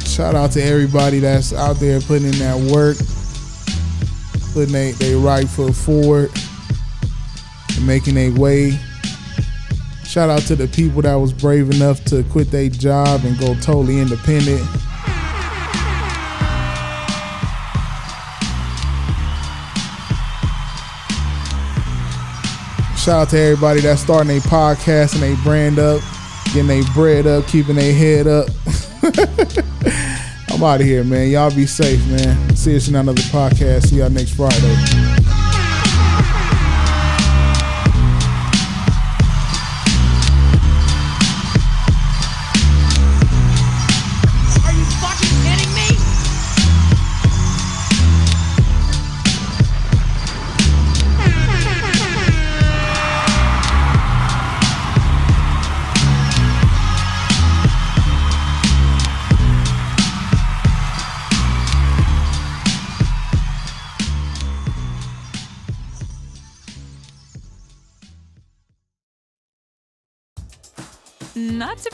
[0.05, 2.95] Shout out to everybody that's out there putting in that work,
[4.53, 6.31] putting their right foot forward,
[7.85, 8.79] making their way.
[10.05, 13.53] Shout out to the people that was brave enough to quit their job and go
[13.55, 14.65] totally independent.
[23.09, 25.99] Shout out to everybody that's starting a podcast and their brand up,
[26.53, 28.47] getting their bread up, keeping their head up.
[30.49, 31.27] I'm out of here, man.
[31.31, 32.55] Y'all be safe, man.
[32.55, 33.87] See us in another podcast.
[33.87, 34.98] See y'all next Friday.